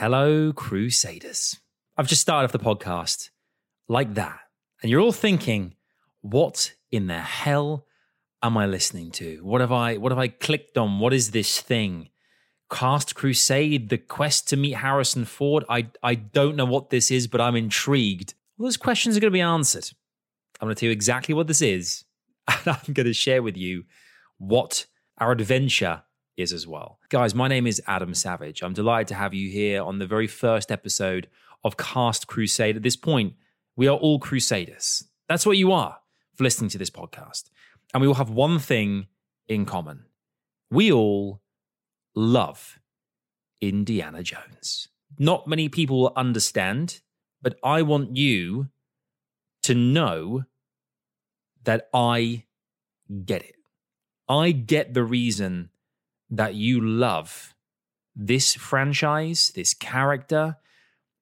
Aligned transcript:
Hello, 0.00 0.52
Crusaders. 0.52 1.56
I've 1.96 2.06
just 2.06 2.22
started 2.22 2.44
off 2.44 2.52
the 2.52 2.60
podcast 2.60 3.30
like 3.88 4.14
that. 4.14 4.38
And 4.80 4.92
you're 4.92 5.00
all 5.00 5.10
thinking, 5.10 5.74
what 6.20 6.74
in 6.92 7.08
the 7.08 7.18
hell 7.18 7.84
am 8.40 8.56
I 8.56 8.66
listening 8.66 9.10
to? 9.10 9.40
What 9.42 9.60
have 9.60 9.72
I 9.72 9.96
what 9.96 10.12
have 10.12 10.18
I 10.20 10.28
clicked 10.28 10.78
on? 10.78 11.00
What 11.00 11.12
is 11.12 11.32
this 11.32 11.60
thing? 11.60 12.10
Cast 12.70 13.16
Crusade, 13.16 13.88
the 13.88 13.98
quest 13.98 14.46
to 14.50 14.56
meet 14.56 14.76
Harrison 14.76 15.24
Ford. 15.24 15.64
I 15.68 15.88
I 16.00 16.14
don't 16.14 16.54
know 16.54 16.64
what 16.64 16.90
this 16.90 17.10
is, 17.10 17.26
but 17.26 17.40
I'm 17.40 17.56
intrigued. 17.56 18.34
Well, 18.56 18.68
those 18.68 18.76
questions 18.76 19.16
are 19.16 19.20
going 19.20 19.32
to 19.32 19.36
be 19.36 19.40
answered. 19.40 19.90
I'm 20.60 20.66
going 20.66 20.76
to 20.76 20.80
tell 20.80 20.86
you 20.86 20.92
exactly 20.92 21.34
what 21.34 21.48
this 21.48 21.60
is, 21.60 22.04
and 22.46 22.68
I'm 22.68 22.92
going 22.92 23.06
to 23.06 23.12
share 23.12 23.42
with 23.42 23.56
you 23.56 23.82
what 24.36 24.86
our 25.18 25.32
adventure 25.32 26.04
is 26.38 26.52
as 26.52 26.66
well. 26.66 26.98
Guys, 27.08 27.34
my 27.34 27.48
name 27.48 27.66
is 27.66 27.82
Adam 27.86 28.14
Savage. 28.14 28.62
I'm 28.62 28.72
delighted 28.72 29.08
to 29.08 29.14
have 29.14 29.34
you 29.34 29.50
here 29.50 29.82
on 29.82 29.98
the 29.98 30.06
very 30.06 30.28
first 30.28 30.70
episode 30.70 31.28
of 31.64 31.76
Cast 31.76 32.28
Crusade. 32.28 32.76
At 32.76 32.82
this 32.82 32.96
point, 32.96 33.34
we 33.76 33.88
are 33.88 33.96
all 33.96 34.20
crusaders. 34.20 35.04
That's 35.28 35.44
what 35.44 35.56
you 35.56 35.72
are 35.72 35.98
for 36.34 36.44
listening 36.44 36.70
to 36.70 36.78
this 36.78 36.90
podcast. 36.90 37.50
And 37.92 38.00
we 38.00 38.06
all 38.06 38.14
have 38.14 38.30
one 38.30 38.60
thing 38.60 39.08
in 39.48 39.66
common. 39.66 40.04
We 40.70 40.92
all 40.92 41.42
love 42.14 42.78
Indiana 43.60 44.22
Jones. 44.22 44.88
Not 45.18 45.48
many 45.48 45.68
people 45.68 46.00
will 46.00 46.12
understand, 46.14 47.00
but 47.42 47.58
I 47.64 47.82
want 47.82 48.16
you 48.16 48.68
to 49.64 49.74
know 49.74 50.44
that 51.64 51.88
I 51.92 52.44
get 53.24 53.42
it. 53.42 53.56
I 54.28 54.52
get 54.52 54.94
the 54.94 55.02
reason 55.02 55.70
that 56.30 56.54
you 56.54 56.80
love 56.80 57.54
this 58.14 58.54
franchise, 58.54 59.52
this 59.54 59.74
character, 59.74 60.56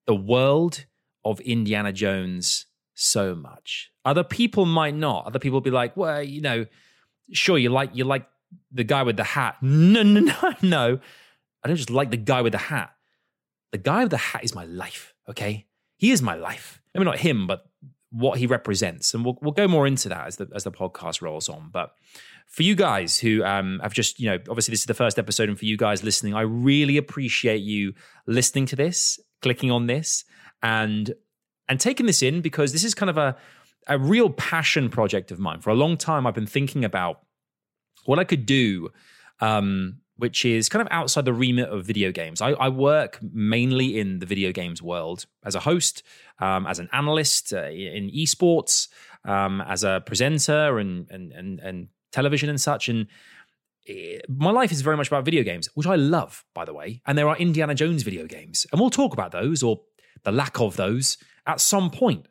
the 0.06 0.14
world 0.14 0.86
of 1.24 1.40
Indiana 1.40 1.92
Jones 1.92 2.66
so 2.94 3.34
much. 3.34 3.90
Other 4.04 4.24
people 4.24 4.64
might 4.64 4.94
not. 4.94 5.26
Other 5.26 5.38
people 5.38 5.60
be 5.60 5.70
like, 5.70 5.96
well, 5.96 6.22
you 6.22 6.40
know, 6.40 6.66
sure, 7.32 7.58
you 7.58 7.68
like 7.68 7.90
you 7.94 8.04
like 8.04 8.26
the 8.72 8.84
guy 8.84 9.02
with 9.02 9.16
the 9.16 9.24
hat. 9.24 9.56
No, 9.62 10.02
no, 10.02 10.20
no, 10.42 10.54
no. 10.62 11.00
I 11.62 11.68
don't 11.68 11.76
just 11.76 11.90
like 11.90 12.10
the 12.10 12.16
guy 12.16 12.42
with 12.42 12.52
the 12.52 12.58
hat. 12.58 12.94
The 13.72 13.78
guy 13.78 14.02
with 14.02 14.10
the 14.10 14.16
hat 14.16 14.44
is 14.44 14.54
my 14.54 14.64
life. 14.64 15.12
Okay, 15.28 15.66
he 15.96 16.10
is 16.10 16.22
my 16.22 16.34
life. 16.34 16.80
I 16.94 16.98
mean, 16.98 17.06
not 17.06 17.18
him, 17.18 17.46
but 17.46 17.66
what 18.10 18.38
he 18.38 18.46
represents, 18.46 19.12
and 19.12 19.24
we'll 19.24 19.38
we'll 19.42 19.52
go 19.52 19.68
more 19.68 19.86
into 19.86 20.08
that 20.08 20.26
as 20.26 20.36
the 20.36 20.48
as 20.54 20.64
the 20.64 20.72
podcast 20.72 21.20
rolls 21.20 21.48
on. 21.48 21.70
But 21.72 21.92
for 22.46 22.62
you 22.62 22.74
guys 22.74 23.18
who 23.18 23.44
um, 23.44 23.80
have 23.82 23.92
just, 23.92 24.18
you 24.18 24.30
know, 24.30 24.38
obviously 24.48 24.72
this 24.72 24.80
is 24.80 24.86
the 24.86 24.94
first 24.94 25.18
episode, 25.18 25.48
and 25.48 25.58
for 25.58 25.64
you 25.64 25.76
guys 25.76 26.02
listening, 26.02 26.34
I 26.34 26.42
really 26.42 26.96
appreciate 26.96 27.60
you 27.62 27.92
listening 28.26 28.66
to 28.66 28.76
this, 28.76 29.18
clicking 29.42 29.70
on 29.70 29.86
this, 29.86 30.24
and 30.62 31.14
and 31.68 31.80
taking 31.80 32.06
this 32.06 32.22
in 32.22 32.40
because 32.40 32.72
this 32.72 32.84
is 32.84 32.94
kind 32.94 33.10
of 33.10 33.18
a 33.18 33.36
a 33.88 33.98
real 33.98 34.30
passion 34.30 34.88
project 34.88 35.30
of 35.30 35.38
mine. 35.38 35.60
For 35.60 35.70
a 35.70 35.74
long 35.74 35.96
time, 35.96 36.26
I've 36.26 36.34
been 36.34 36.46
thinking 36.46 36.84
about 36.84 37.20
what 38.04 38.18
I 38.18 38.24
could 38.24 38.46
do, 38.46 38.90
um, 39.40 39.98
which 40.16 40.44
is 40.44 40.68
kind 40.68 40.80
of 40.80 40.88
outside 40.90 41.24
the 41.24 41.32
remit 41.32 41.68
of 41.68 41.84
video 41.84 42.10
games. 42.10 42.40
I, 42.40 42.52
I 42.52 42.68
work 42.68 43.18
mainly 43.22 43.98
in 43.98 44.18
the 44.20 44.26
video 44.26 44.52
games 44.52 44.82
world 44.82 45.26
as 45.44 45.54
a 45.54 45.60
host, 45.60 46.02
um, 46.38 46.66
as 46.66 46.78
an 46.78 46.88
analyst 46.92 47.52
uh, 47.52 47.66
in 47.66 48.10
esports, 48.10 48.88
um, 49.24 49.60
as 49.60 49.84
a 49.84 50.02
presenter, 50.06 50.78
and 50.78 51.08
and 51.10 51.32
and 51.32 51.60
and 51.60 51.88
television 52.12 52.48
and 52.48 52.60
such. 52.60 52.88
And 52.88 53.06
eh, 53.88 54.18
my 54.28 54.50
life 54.50 54.72
is 54.72 54.80
very 54.80 54.96
much 54.96 55.08
about 55.08 55.24
video 55.24 55.42
games, 55.42 55.68
which 55.74 55.86
I 55.86 55.96
love, 55.96 56.44
by 56.54 56.64
the 56.64 56.74
way. 56.74 57.02
And 57.06 57.16
there 57.16 57.28
are 57.28 57.36
Indiana 57.36 57.74
Jones 57.74 58.02
video 58.02 58.26
games, 58.26 58.66
and 58.70 58.80
we'll 58.80 58.90
talk 58.90 59.12
about 59.12 59.32
those 59.32 59.62
or 59.62 59.80
the 60.24 60.32
lack 60.32 60.60
of 60.60 60.76
those 60.76 61.18
at 61.46 61.60
some 61.60 61.90
point. 61.90 62.26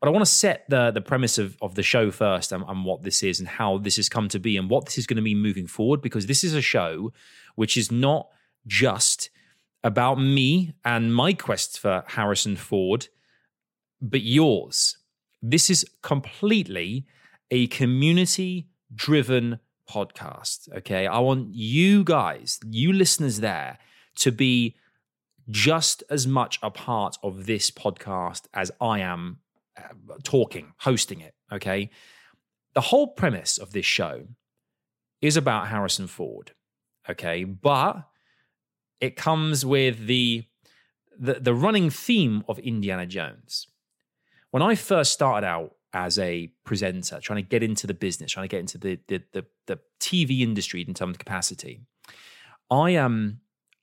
But 0.00 0.08
I 0.08 0.12
want 0.12 0.24
to 0.24 0.30
set 0.30 0.64
the 0.68 0.90
the 0.90 1.02
premise 1.02 1.36
of, 1.36 1.56
of 1.60 1.74
the 1.74 1.82
show 1.82 2.10
first 2.10 2.52
and, 2.52 2.64
and 2.66 2.84
what 2.84 3.02
this 3.02 3.22
is 3.22 3.38
and 3.38 3.48
how 3.48 3.78
this 3.78 3.96
has 3.96 4.08
come 4.08 4.28
to 4.28 4.38
be 4.38 4.56
and 4.56 4.70
what 4.70 4.86
this 4.86 4.96
is 4.96 5.06
going 5.06 5.16
to 5.16 5.22
be 5.22 5.34
moving 5.34 5.66
forward, 5.66 6.00
because 6.00 6.26
this 6.26 6.42
is 6.42 6.54
a 6.54 6.62
show 6.62 7.12
which 7.54 7.76
is 7.76 7.92
not 7.92 8.28
just 8.66 9.30
about 9.82 10.16
me 10.16 10.74
and 10.84 11.14
my 11.14 11.32
quest 11.32 11.78
for 11.78 12.04
Harrison 12.06 12.56
Ford, 12.56 13.08
but 14.00 14.22
yours. 14.22 14.96
This 15.42 15.70
is 15.70 15.84
completely 16.02 17.06
a 17.50 17.66
community 17.68 18.68
driven 18.94 19.60
podcast. 19.88 20.68
Okay. 20.78 21.06
I 21.06 21.18
want 21.18 21.54
you 21.54 22.04
guys, 22.04 22.60
you 22.68 22.92
listeners 22.92 23.40
there, 23.40 23.78
to 24.16 24.30
be 24.32 24.76
just 25.48 26.02
as 26.10 26.26
much 26.26 26.58
a 26.62 26.70
part 26.70 27.16
of 27.22 27.46
this 27.46 27.70
podcast 27.70 28.42
as 28.54 28.70
I 28.80 29.00
am 29.00 29.38
uh, 29.76 29.82
talking, 30.22 30.72
hosting 30.78 31.20
it. 31.20 31.34
Okay. 31.52 31.90
The 32.74 32.80
whole 32.82 33.08
premise 33.08 33.58
of 33.58 33.72
this 33.72 33.86
show 33.86 34.28
is 35.20 35.36
about 35.36 35.68
Harrison 35.68 36.06
Ford. 36.06 36.52
Okay. 37.08 37.44
But 37.44 38.06
it 39.00 39.16
comes 39.16 39.64
with 39.64 40.06
the, 40.06 40.44
the, 41.18 41.34
the 41.34 41.54
running 41.54 41.90
theme 41.90 42.44
of 42.48 42.58
Indiana 42.60 43.06
Jones. 43.06 43.66
When 44.50 44.62
I 44.62 44.74
first 44.74 45.12
started 45.12 45.46
out 45.46 45.74
as 45.92 46.18
a 46.18 46.52
presenter, 46.64 47.18
trying 47.20 47.42
to 47.42 47.48
get 47.48 47.62
into 47.62 47.86
the 47.86 47.94
business, 47.94 48.32
trying 48.32 48.48
to 48.48 48.48
get 48.48 48.60
into 48.60 48.78
the 48.78 48.98
the 49.08 49.22
the, 49.32 49.46
the 49.66 49.78
TV 50.00 50.40
industry 50.40 50.84
in 50.86 50.94
of 51.00 51.18
capacity. 51.18 51.80
I 52.70 52.90
am. 52.90 53.04
Um, 53.04 53.40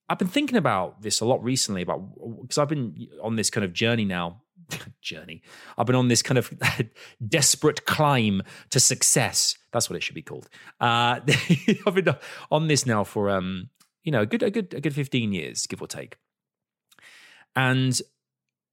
I've 0.10 0.20
been 0.20 0.30
thinking 0.30 0.58
about 0.58 1.02
this 1.02 1.20
a 1.20 1.26
lot 1.26 1.44
recently 1.44 1.82
about 1.82 2.00
because 2.42 2.58
I've 2.58 2.70
been 2.70 3.10
on 3.22 3.36
this 3.36 3.50
kind 3.50 3.66
of 3.66 3.74
journey 3.74 4.06
now. 4.06 4.42
journey. 5.02 5.42
I've 5.78 5.86
been 5.86 5.96
on 5.96 6.08
this 6.08 6.22
kind 6.22 6.38
of 6.38 6.52
desperate 7.28 7.86
climb 7.86 8.42
to 8.72 8.80
success. 8.80 9.58
That's 9.72 9.90
what 9.90 9.96
it 9.96 10.04
should 10.04 10.16
be 10.16 10.22
called. 10.22 10.50
Uh, 10.82 11.20
I've 11.86 11.96
been 11.96 12.16
on 12.52 12.68
this 12.68 12.86
now 12.86 13.04
for 13.04 13.30
um, 13.30 13.70
you 14.04 14.12
know, 14.12 14.22
a 14.22 14.26
good, 14.26 14.44
a 14.44 14.50
good, 14.50 14.74
a 14.74 14.82
good 14.82 14.96
fifteen 14.96 15.34
years, 15.34 15.68
give 15.68 15.82
or 15.82 15.88
take. 15.88 16.18
And 17.56 18.00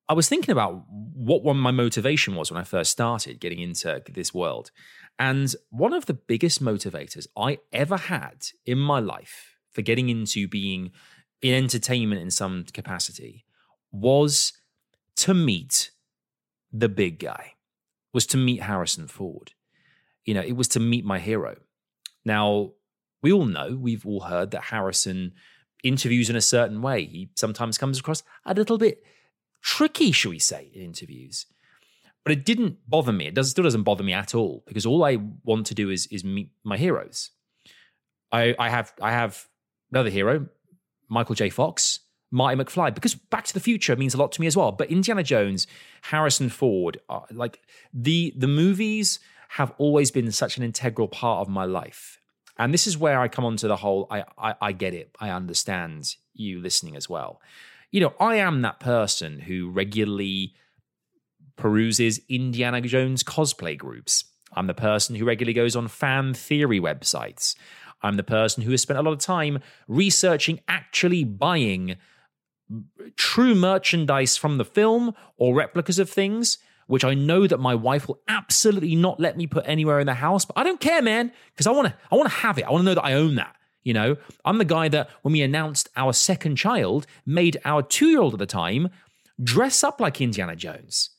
I 0.08 0.12
was 0.12 0.28
thinking 0.28 0.52
about 0.52 0.84
what 0.88 1.42
one 1.42 1.56
my 1.56 1.70
motivation 1.70 2.34
was 2.34 2.50
when 2.50 2.60
I 2.60 2.64
first 2.64 2.90
started 2.90 3.40
getting 3.40 3.60
into 3.60 4.02
this 4.08 4.34
world. 4.34 4.70
And 5.18 5.54
one 5.70 5.94
of 5.94 6.06
the 6.06 6.14
biggest 6.14 6.62
motivators 6.62 7.26
I 7.36 7.58
ever 7.72 7.96
had 7.96 8.48
in 8.66 8.78
my 8.78 9.00
life 9.00 9.56
for 9.70 9.82
getting 9.82 10.08
into 10.08 10.46
being 10.46 10.92
in 11.40 11.54
entertainment 11.54 12.20
in 12.20 12.30
some 12.30 12.64
capacity 12.72 13.44
was 13.92 14.52
to 15.16 15.32
meet 15.32 15.90
the 16.72 16.88
big 16.88 17.18
guy, 17.18 17.52
was 18.12 18.26
to 18.26 18.36
meet 18.36 18.62
Harrison 18.62 19.06
Ford. 19.06 19.52
You 20.24 20.34
know, 20.34 20.42
it 20.42 20.56
was 20.56 20.68
to 20.68 20.80
meet 20.80 21.04
my 21.04 21.18
hero. 21.18 21.56
Now, 22.24 22.72
we 23.22 23.32
all 23.32 23.44
know, 23.46 23.76
we've 23.80 24.04
all 24.04 24.20
heard 24.20 24.50
that 24.50 24.64
Harrison 24.64 25.32
interviews 25.82 26.28
in 26.28 26.36
a 26.36 26.40
certain 26.40 26.82
way. 26.82 27.04
He 27.04 27.30
sometimes 27.36 27.78
comes 27.78 27.98
across 27.98 28.22
a 28.44 28.54
little 28.54 28.78
bit 28.78 29.02
tricky, 29.64 30.12
shall 30.12 30.30
we 30.30 30.38
say, 30.38 30.70
in 30.72 30.82
interviews. 30.82 31.46
But 32.22 32.32
it 32.32 32.44
didn't 32.44 32.78
bother 32.88 33.12
me. 33.12 33.26
It 33.26 33.34
does, 33.34 33.50
still 33.50 33.64
doesn't 33.64 33.82
bother 33.82 34.04
me 34.04 34.12
at 34.12 34.34
all 34.34 34.62
because 34.66 34.86
all 34.86 35.04
I 35.04 35.18
want 35.42 35.66
to 35.66 35.74
do 35.74 35.90
is 35.90 36.06
is 36.06 36.24
meet 36.24 36.50
my 36.62 36.76
heroes. 36.76 37.30
I, 38.30 38.54
I 38.58 38.68
have 38.68 38.94
I 39.00 39.10
have 39.10 39.46
another 39.90 40.10
hero, 40.10 40.46
Michael 41.08 41.34
J. 41.34 41.50
Fox, 41.50 42.00
Marty 42.30 42.62
McFly, 42.62 42.94
because 42.94 43.14
Back 43.14 43.44
to 43.44 43.54
the 43.54 43.60
Future 43.60 43.96
means 43.96 44.14
a 44.14 44.16
lot 44.16 44.32
to 44.32 44.40
me 44.40 44.46
as 44.46 44.56
well. 44.56 44.72
But 44.72 44.90
Indiana 44.90 45.22
Jones, 45.22 45.66
Harrison 46.02 46.48
Ford, 46.48 46.98
uh, 47.08 47.20
like 47.30 47.60
the 47.92 48.32
the 48.36 48.48
movies 48.48 49.18
have 49.50 49.72
always 49.76 50.10
been 50.10 50.30
such 50.32 50.56
an 50.56 50.62
integral 50.62 51.08
part 51.08 51.40
of 51.40 51.48
my 51.48 51.64
life. 51.64 52.18
And 52.56 52.72
this 52.72 52.86
is 52.86 52.96
where 52.96 53.20
I 53.20 53.28
come 53.28 53.44
onto 53.44 53.68
the 53.68 53.76
whole 53.76 54.06
I, 54.10 54.24
I, 54.38 54.54
I 54.60 54.72
get 54.72 54.94
it. 54.94 55.14
I 55.20 55.28
understand 55.30 56.16
you 56.32 56.60
listening 56.60 56.96
as 56.96 57.08
well 57.08 57.40
you 57.94 58.00
know, 58.00 58.12
I 58.18 58.38
am 58.38 58.62
that 58.62 58.80
person 58.80 59.38
who 59.38 59.70
regularly 59.70 60.52
peruses 61.56 62.20
Indiana 62.28 62.80
Jones 62.80 63.22
cosplay 63.22 63.78
groups. 63.78 64.24
I'm 64.52 64.66
the 64.66 64.74
person 64.74 65.14
who 65.14 65.24
regularly 65.24 65.54
goes 65.54 65.76
on 65.76 65.86
fan 65.86 66.34
theory 66.34 66.80
websites. 66.80 67.54
I'm 68.02 68.16
the 68.16 68.24
person 68.24 68.64
who 68.64 68.72
has 68.72 68.82
spent 68.82 68.98
a 68.98 69.02
lot 69.02 69.12
of 69.12 69.20
time 69.20 69.60
researching 69.86 70.58
actually 70.66 71.22
buying 71.22 71.94
true 73.14 73.54
merchandise 73.54 74.36
from 74.36 74.58
the 74.58 74.64
film 74.64 75.14
or 75.36 75.54
replicas 75.54 76.00
of 76.00 76.10
things, 76.10 76.58
which 76.88 77.04
I 77.04 77.14
know 77.14 77.46
that 77.46 77.60
my 77.60 77.76
wife 77.76 78.08
will 78.08 78.18
absolutely 78.26 78.96
not 78.96 79.20
let 79.20 79.36
me 79.36 79.46
put 79.46 79.68
anywhere 79.68 80.00
in 80.00 80.08
the 80.08 80.14
house. 80.14 80.44
But 80.44 80.58
I 80.58 80.64
don't 80.64 80.80
care, 80.80 81.00
man, 81.00 81.30
because 81.52 81.68
I 81.68 81.70
want 81.70 81.86
to. 81.86 81.94
I 82.10 82.16
want 82.16 82.28
to 82.28 82.38
have 82.38 82.58
it. 82.58 82.64
I 82.64 82.72
want 82.72 82.80
to 82.80 82.86
know 82.86 82.94
that 82.96 83.04
I 83.04 83.12
own 83.12 83.36
that. 83.36 83.54
You 83.84 83.92
know, 83.92 84.16
I'm 84.44 84.58
the 84.58 84.64
guy 84.64 84.88
that 84.88 85.10
when 85.22 85.32
we 85.32 85.42
announced 85.42 85.88
our 85.96 86.12
second 86.12 86.56
child, 86.56 87.06
made 87.26 87.60
our 87.64 87.82
two 87.82 88.06
year 88.06 88.20
old 88.20 88.32
at 88.32 88.38
the 88.38 88.46
time 88.46 88.88
dress 89.42 89.84
up 89.84 90.00
like 90.00 90.20
Indiana 90.20 90.56
Jones 90.56 91.10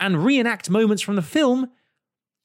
and 0.00 0.24
reenact 0.24 0.70
moments 0.70 1.02
from 1.02 1.16
the 1.16 1.22
film 1.22 1.70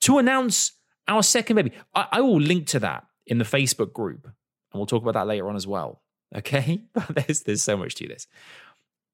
to 0.01 0.17
announce 0.17 0.73
our 1.07 1.23
second 1.23 1.55
baby. 1.55 1.71
I, 1.95 2.07
I 2.13 2.21
will 2.21 2.39
link 2.39 2.67
to 2.67 2.79
that 2.79 3.05
in 3.25 3.37
the 3.37 3.45
Facebook 3.45 3.93
group, 3.93 4.25
and 4.25 4.79
we'll 4.79 4.85
talk 4.85 5.01
about 5.01 5.13
that 5.15 5.27
later 5.27 5.49
on 5.49 5.55
as 5.55 5.67
well. 5.67 5.99
Okay, 6.35 6.81
there's 7.09 7.41
there's 7.41 7.61
so 7.61 7.77
much 7.77 7.93
to 7.93 8.07
this. 8.07 8.25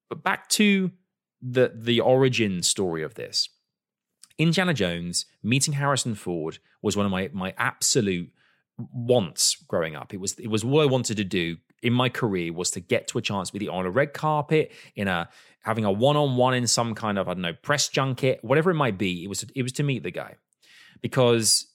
But 0.08 0.22
back 0.22 0.48
to 0.50 0.90
the 1.42 1.70
the 1.74 2.00
origin 2.00 2.62
story 2.62 3.02
of 3.02 3.14
this. 3.14 3.50
Indiana 4.38 4.72
Jones 4.72 5.26
meeting 5.42 5.74
Harrison 5.74 6.14
Ford 6.14 6.60
was 6.80 6.96
one 6.96 7.04
of 7.04 7.12
my 7.12 7.28
my 7.34 7.52
absolute 7.58 8.32
wants 8.92 9.56
growing 9.68 9.96
up. 9.96 10.12
It 10.14 10.20
was 10.20 10.38
it 10.38 10.48
was 10.48 10.64
what 10.64 10.82
I 10.82 10.86
wanted 10.86 11.16
to 11.16 11.24
do 11.24 11.56
in 11.82 11.92
my 11.92 12.08
career 12.08 12.52
was 12.52 12.70
to 12.72 12.80
get 12.80 13.08
to 13.08 13.18
a 13.18 13.22
chance 13.22 13.52
with 13.52 13.60
be 13.60 13.68
on 13.68 13.86
a 13.86 13.90
red 13.90 14.12
carpet 14.12 14.72
in 14.94 15.08
a 15.08 15.28
having 15.62 15.84
a 15.84 15.92
one 15.92 16.16
on 16.16 16.36
one 16.36 16.54
in 16.54 16.66
some 16.66 16.94
kind 16.94 17.18
of 17.18 17.28
I 17.28 17.34
don't 17.34 17.42
know 17.42 17.52
press 17.52 17.88
junket, 17.88 18.40
whatever 18.42 18.70
it 18.70 18.74
might 18.74 18.98
be. 18.98 19.24
It 19.24 19.28
was 19.28 19.44
it 19.54 19.62
was 19.62 19.72
to 19.72 19.82
meet 19.82 20.02
the 20.02 20.10
guy 20.10 20.36
because 21.00 21.66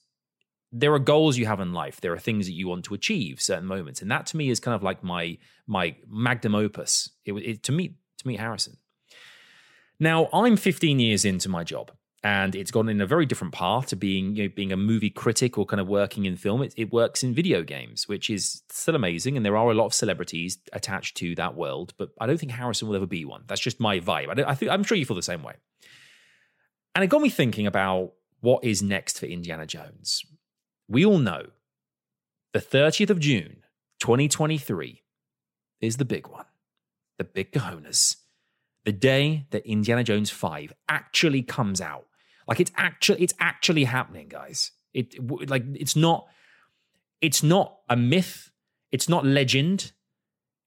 there 0.72 0.92
are 0.92 0.98
goals 0.98 1.38
you 1.38 1.46
have 1.46 1.60
in 1.60 1.72
life. 1.72 2.00
There 2.00 2.12
are 2.12 2.18
things 2.18 2.46
that 2.46 2.52
you 2.52 2.68
want 2.68 2.84
to 2.86 2.94
achieve, 2.94 3.40
certain 3.40 3.66
moments, 3.66 4.02
and 4.02 4.10
that 4.10 4.26
to 4.26 4.36
me 4.36 4.50
is 4.50 4.60
kind 4.60 4.74
of 4.74 4.82
like 4.82 5.02
my 5.02 5.38
my 5.66 5.96
magnum 6.08 6.54
opus. 6.54 7.10
It, 7.24 7.32
it 7.32 7.62
to 7.64 7.72
meet 7.72 7.94
to 8.18 8.28
meet 8.28 8.40
Harrison. 8.40 8.76
Now 9.98 10.28
I'm 10.32 10.56
15 10.56 10.98
years 10.98 11.24
into 11.24 11.48
my 11.48 11.64
job 11.64 11.90
and 12.26 12.56
it's 12.56 12.72
gone 12.72 12.88
in 12.88 13.00
a 13.00 13.06
very 13.06 13.24
different 13.24 13.54
path 13.54 13.86
to 13.86 13.94
being 13.94 14.34
you 14.34 14.42
know, 14.42 14.52
being 14.52 14.72
a 14.72 14.76
movie 14.76 15.10
critic 15.10 15.56
or 15.56 15.64
kind 15.64 15.80
of 15.80 15.86
working 15.86 16.24
in 16.24 16.36
film. 16.36 16.60
It, 16.60 16.74
it, 16.76 16.92
works 16.92 17.22
in 17.22 17.32
video 17.32 17.62
games, 17.62 18.08
which 18.08 18.28
is 18.28 18.64
still 18.68 18.96
amazing, 18.96 19.36
and 19.36 19.46
there 19.46 19.56
are 19.56 19.70
a 19.70 19.74
lot 19.74 19.86
of 19.86 19.94
celebrities 19.94 20.58
attached 20.72 21.16
to 21.18 21.36
that 21.36 21.54
world. 21.54 21.94
But 21.96 22.10
I 22.20 22.26
don't 22.26 22.36
think 22.36 22.50
Harrison 22.50 22.88
will 22.88 22.96
ever 22.96 23.06
be 23.06 23.24
one. 23.24 23.44
That's 23.46 23.60
just 23.60 23.78
my 23.78 24.00
vibe. 24.00 24.44
I, 24.44 24.50
I 24.50 24.54
think 24.56 24.72
I'm 24.72 24.82
sure 24.82 24.98
you 24.98 25.06
feel 25.06 25.14
the 25.14 25.22
same 25.22 25.44
way. 25.44 25.54
And 26.96 27.04
it 27.04 27.06
got 27.06 27.22
me 27.22 27.30
thinking 27.30 27.68
about 27.68 28.14
what 28.40 28.64
is 28.64 28.82
next 28.82 29.20
for 29.20 29.26
Indiana 29.26 29.64
Jones. 29.64 30.24
We 30.88 31.06
all 31.06 31.18
know 31.18 31.50
the 32.52 32.60
30th 32.60 33.10
of 33.10 33.20
June, 33.20 33.58
2023, 34.00 35.02
is 35.80 35.98
the 35.98 36.04
big 36.04 36.26
one, 36.26 36.46
the 37.18 37.24
big 37.24 37.52
cojones 37.52 38.16
the 38.86 38.92
day 38.92 39.46
that 39.50 39.66
Indiana 39.66 40.04
Jones 40.04 40.30
5 40.30 40.72
actually 40.88 41.42
comes 41.42 41.80
out. 41.80 42.06
Like 42.46 42.60
it's 42.60 42.72
actually 42.76 43.22
it's 43.22 43.34
actually 43.40 43.84
happening, 43.84 44.28
guys. 44.28 44.72
It 44.94 45.14
like 45.48 45.64
it's 45.74 45.96
not 45.96 46.26
it's 47.20 47.42
not 47.42 47.78
a 47.88 47.96
myth. 47.96 48.50
It's 48.92 49.08
not 49.08 49.24
legend. 49.24 49.92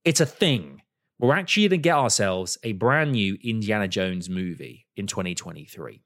It's 0.04 0.20
a 0.20 0.26
thing. 0.26 0.81
We're 1.20 1.36
actually 1.36 1.64
going 1.64 1.81
to 1.81 1.84
get 1.84 1.96
ourselves 1.96 2.58
a 2.64 2.72
brand 2.74 3.12
new 3.12 3.38
Indiana 3.44 3.88
Jones 3.88 4.30
movie 4.30 4.88
in 4.96 5.06
2023. 5.06 6.02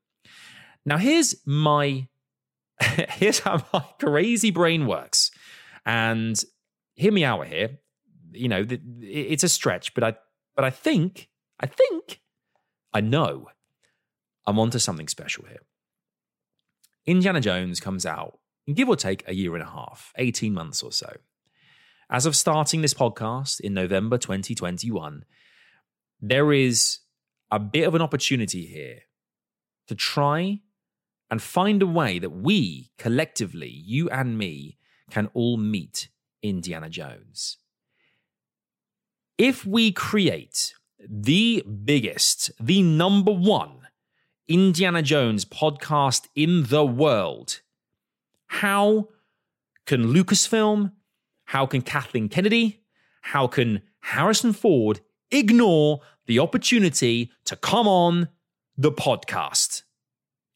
Now, 0.86 0.98
here's 0.98 1.36
my 1.46 2.08
here's 2.82 3.40
how 3.40 3.64
my 3.72 3.86
crazy 4.00 4.52
brain 4.52 4.88
works, 4.88 5.32
and 5.86 6.42
hear 6.96 7.12
me 7.12 7.24
out 7.24 7.46
here. 7.48 7.78
You 8.32 8.48
know, 8.48 8.66
it's 9.02 9.44
a 9.44 9.50
stretch, 9.50 9.94
but 9.94 10.04
I 10.04 10.16
but 10.56 10.66
I 10.66 10.72
think 10.72 11.30
I 11.60 11.68
think 11.68 12.22
I 12.92 13.02
know 13.02 13.50
I'm 14.46 14.60
onto 14.60 14.80
something 14.80 15.08
special 15.08 15.46
here. 15.46 15.62
Indiana 17.06 17.42
Jones 17.42 17.80
comes 17.80 18.06
out 18.06 18.40
give 18.72 18.88
or 18.88 18.96
take 18.96 19.24
a 19.28 19.34
year 19.34 19.56
and 19.56 19.64
a 19.64 19.70
half, 19.70 20.14
18 20.18 20.54
months 20.54 20.82
or 20.82 20.92
so. 20.92 21.18
As 22.10 22.26
of 22.26 22.36
starting 22.36 22.82
this 22.82 22.94
podcast 22.94 23.60
in 23.60 23.74
November 23.74 24.18
2021, 24.18 25.26
there 26.22 26.54
is 26.54 27.00
a 27.52 27.60
bit 27.60 27.88
of 27.88 27.96
an 27.96 28.02
opportunity 28.02 28.66
here 28.66 29.00
to 29.88 29.96
try 29.96 30.62
and 31.30 31.42
find 31.42 31.82
a 31.82 31.88
way 31.88 32.20
that 32.20 32.30
we 32.30 32.92
collectively, 32.98 33.70
you 33.70 34.10
and 34.10 34.38
me, 34.38 34.78
can 35.10 35.30
all 35.34 35.58
meet 35.58 36.10
Indiana 36.42 36.90
Jones. 36.90 37.58
If 39.38 39.66
we 39.66 39.92
create 39.92 40.74
the 41.00 41.64
biggest, 41.64 42.52
the 42.60 42.82
number 42.82 43.32
one 43.32 43.83
Indiana 44.54 45.02
Jones 45.02 45.46
podcast 45.46 46.28
in 46.36 46.66
the 46.66 46.86
world. 46.86 47.62
How 48.46 49.10
can 49.88 50.14
Lucasfilm, 50.14 50.92
how 51.46 51.66
can 51.66 51.82
Kathleen 51.82 52.30
Kennedy, 52.30 52.84
how 53.22 53.48
can 53.48 53.82
Harrison 54.02 54.54
Ford 54.54 55.00
ignore 55.32 56.02
the 56.28 56.38
opportunity 56.38 57.32
to 57.46 57.56
come 57.56 57.88
on 57.88 58.30
the 58.78 58.92
podcast? 58.92 59.82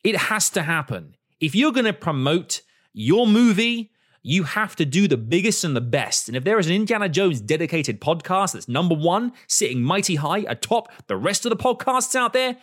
It 0.04 0.16
has 0.16 0.52
to 0.52 0.62
happen. 0.62 1.16
If 1.40 1.56
you're 1.56 1.72
going 1.72 1.86
to 1.86 1.94
promote 1.94 2.62
your 2.94 3.26
movie, 3.26 3.92
you 4.22 4.44
have 4.44 4.76
to 4.76 4.86
do 4.86 5.08
the 5.08 5.18
biggest 5.18 5.64
and 5.64 5.76
the 5.76 5.82
best. 5.82 6.28
And 6.28 6.38
if 6.38 6.44
there 6.44 6.60
is 6.60 6.68
an 6.68 6.74
Indiana 6.74 7.10
Jones 7.10 7.42
dedicated 7.42 8.00
podcast 8.00 8.54
that's 8.54 8.68
number 8.68 8.94
one, 8.94 9.34
sitting 9.48 9.82
mighty 9.82 10.18
high 10.18 10.46
atop 10.48 10.92
the 11.08 11.18
rest 11.18 11.48
of 11.48 11.50
the 11.50 11.56
podcasts 11.56 12.14
out 12.14 12.34
there, 12.34 12.58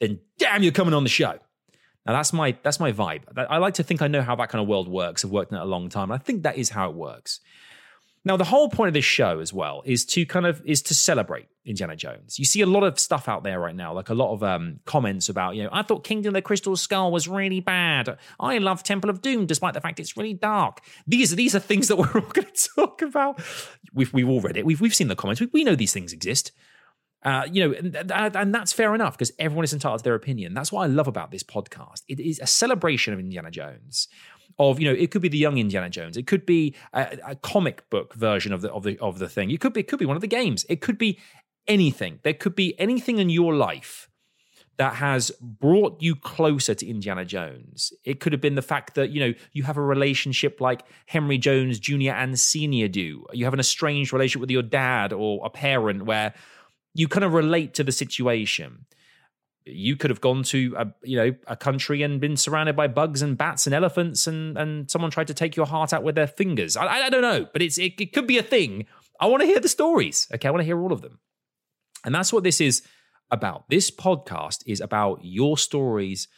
then 0.00 0.20
damn, 0.38 0.62
you're 0.62 0.72
coming 0.72 0.94
on 0.94 1.02
the 1.02 1.10
show. 1.10 1.38
Now 2.06 2.12
that's 2.12 2.32
my 2.32 2.56
that's 2.62 2.80
my 2.80 2.92
vibe. 2.92 3.22
I 3.36 3.58
like 3.58 3.74
to 3.74 3.82
think 3.82 4.02
I 4.02 4.08
know 4.08 4.22
how 4.22 4.36
that 4.36 4.48
kind 4.48 4.62
of 4.62 4.68
world 4.68 4.88
works. 4.88 5.24
I've 5.24 5.30
worked 5.30 5.52
in 5.52 5.58
it 5.58 5.62
a 5.62 5.66
long 5.66 5.88
time. 5.88 6.10
and 6.10 6.20
I 6.20 6.22
think 6.22 6.42
that 6.44 6.56
is 6.56 6.70
how 6.70 6.88
it 6.90 6.94
works. 6.94 7.40
Now, 8.26 8.36
the 8.36 8.44
whole 8.44 8.68
point 8.68 8.88
of 8.88 8.94
this 8.94 9.04
show 9.04 9.38
as 9.38 9.52
well 9.52 9.82
is 9.84 10.04
to 10.06 10.26
kind 10.26 10.46
of 10.46 10.60
is 10.64 10.82
to 10.82 10.94
celebrate 10.94 11.46
Indiana 11.64 11.94
Jones. 11.94 12.40
You 12.40 12.44
see 12.44 12.60
a 12.60 12.66
lot 12.66 12.82
of 12.82 12.98
stuff 12.98 13.28
out 13.28 13.44
there 13.44 13.60
right 13.60 13.74
now, 13.74 13.94
like 13.94 14.08
a 14.08 14.14
lot 14.14 14.32
of 14.32 14.42
um, 14.42 14.80
comments 14.84 15.28
about, 15.28 15.54
you 15.54 15.62
know, 15.62 15.68
I 15.70 15.82
thought 15.82 16.02
Kingdom 16.02 16.30
of 16.30 16.34
the 16.34 16.42
Crystal 16.42 16.74
Skull 16.74 17.12
was 17.12 17.28
really 17.28 17.60
bad. 17.60 18.18
I 18.40 18.58
love 18.58 18.82
Temple 18.82 19.10
of 19.10 19.22
Doom, 19.22 19.46
despite 19.46 19.74
the 19.74 19.80
fact 19.80 20.00
it's 20.00 20.16
really 20.16 20.34
dark. 20.34 20.80
These 21.06 21.32
are 21.32 21.36
these 21.36 21.54
are 21.54 21.60
things 21.60 21.86
that 21.86 21.98
we're 21.98 22.10
all 22.14 22.20
going 22.32 22.48
to 22.52 22.68
talk 22.74 23.00
about. 23.00 23.40
We've 23.94 24.12
we've 24.12 24.28
all 24.28 24.40
read 24.40 24.56
it. 24.56 24.66
We've 24.66 24.80
we've 24.80 24.94
seen 24.94 25.06
the 25.06 25.14
comments. 25.14 25.40
We, 25.40 25.48
we 25.52 25.62
know 25.62 25.76
these 25.76 25.92
things 25.92 26.12
exist. 26.12 26.50
Uh, 27.26 27.44
you 27.50 27.68
know, 27.68 27.74
and, 27.74 27.96
and, 28.12 28.54
that's 28.54 28.72
fair 28.72 28.94
enough 28.94 29.18
because 29.18 29.32
everyone 29.40 29.64
is 29.64 29.72
entitled 29.72 29.98
to 29.98 30.04
their 30.04 30.14
opinion. 30.14 30.54
That's 30.54 30.70
what 30.70 30.82
I 30.82 30.86
love 30.86 31.08
about 31.08 31.32
this 31.32 31.42
podcast. 31.42 32.02
It 32.06 32.20
is 32.20 32.38
a 32.38 32.46
celebration 32.46 33.12
of 33.12 33.18
Indiana 33.18 33.50
Jones 33.50 34.06
of 34.58 34.80
you 34.80 34.88
know 34.88 34.94
it 34.96 35.10
could 35.10 35.22
be 35.22 35.28
the 35.28 35.36
young 35.36 35.58
Indiana 35.58 35.90
Jones, 35.90 36.16
it 36.16 36.26
could 36.26 36.46
be 36.46 36.74
a, 36.92 37.18
a, 37.26 37.34
comic 37.34 37.90
book 37.90 38.14
version 38.14 38.52
of 38.52 38.62
the 38.62 38.72
of 38.72 38.84
the 38.84 38.96
of 39.00 39.18
the 39.18 39.28
thing. 39.28 39.50
It 39.50 39.60
could 39.60 39.72
be 39.72 39.80
it 39.80 39.88
could 39.88 39.98
be 39.98 40.06
one 40.06 40.16
of 40.16 40.22
the 40.22 40.28
games. 40.28 40.64
It 40.68 40.80
could 40.80 40.98
be 40.98 41.18
anything. 41.66 42.20
There 42.22 42.32
could 42.32 42.54
be 42.54 42.78
anything 42.78 43.18
in 43.18 43.28
your 43.28 43.54
life 43.54 44.08
that 44.78 44.94
has 44.94 45.30
brought 45.40 46.02
you 46.02 46.14
closer 46.14 46.74
to 46.74 46.86
Indiana 46.86 47.24
Jones. 47.24 47.92
It 48.04 48.20
could 48.20 48.32
have 48.32 48.42
been 48.42 48.56
the 48.56 48.62
fact 48.62 48.94
that, 48.94 49.10
you 49.10 49.20
know, 49.20 49.34
you 49.52 49.62
have 49.62 49.78
a 49.78 49.82
relationship 49.82 50.60
like 50.60 50.82
Henry 51.06 51.38
Jones 51.38 51.78
Jr. 51.78 52.10
and 52.10 52.38
Sr. 52.38 52.88
do. 52.88 53.24
You 53.32 53.44
have 53.44 53.54
an 53.54 53.60
estranged 53.60 54.12
relationship 54.12 54.42
with 54.42 54.50
your 54.50 54.62
dad 54.62 55.14
or 55.14 55.44
a 55.46 55.50
parent 55.50 56.04
where 56.04 56.34
you 56.96 57.08
kind 57.08 57.24
of 57.24 57.32
relate 57.32 57.74
to 57.74 57.84
the 57.84 57.92
situation 57.92 58.86
you 59.66 59.96
could 59.96 60.10
have 60.10 60.20
gone 60.20 60.44
to 60.44 60.74
a 60.78 60.86
you 61.02 61.16
know 61.16 61.34
a 61.48 61.56
country 61.56 62.02
and 62.02 62.20
been 62.20 62.36
surrounded 62.36 62.76
by 62.76 62.86
bugs 62.86 63.20
and 63.20 63.36
bats 63.36 63.66
and 63.66 63.74
elephants 63.74 64.26
and 64.26 64.56
and 64.56 64.90
someone 64.90 65.10
tried 65.10 65.26
to 65.26 65.34
take 65.34 65.56
your 65.56 65.66
heart 65.66 65.92
out 65.92 66.04
with 66.04 66.14
their 66.14 66.26
fingers. 66.26 66.76
I, 66.76 66.86
I 66.86 67.10
don't 67.10 67.22
know, 67.22 67.46
but 67.52 67.62
it's 67.62 67.76
it, 67.76 68.00
it 68.00 68.12
could 68.12 68.26
be 68.26 68.38
a 68.38 68.42
thing. 68.42 68.86
I 69.20 69.26
want 69.26 69.40
to 69.40 69.46
hear 69.46 69.60
the 69.60 69.68
stories. 69.68 70.28
Okay, 70.32 70.46
I 70.46 70.50
want 70.50 70.60
to 70.60 70.66
hear 70.66 70.80
all 70.80 70.92
of 70.92 71.02
them, 71.02 71.18
and 72.04 72.14
that's 72.14 72.32
what 72.32 72.44
this 72.44 72.60
is 72.60 72.82
about. 73.30 73.68
This 73.68 73.90
podcast 73.90 74.62
is 74.66 74.80
about 74.80 75.20
your 75.22 75.58
stories 75.58 76.28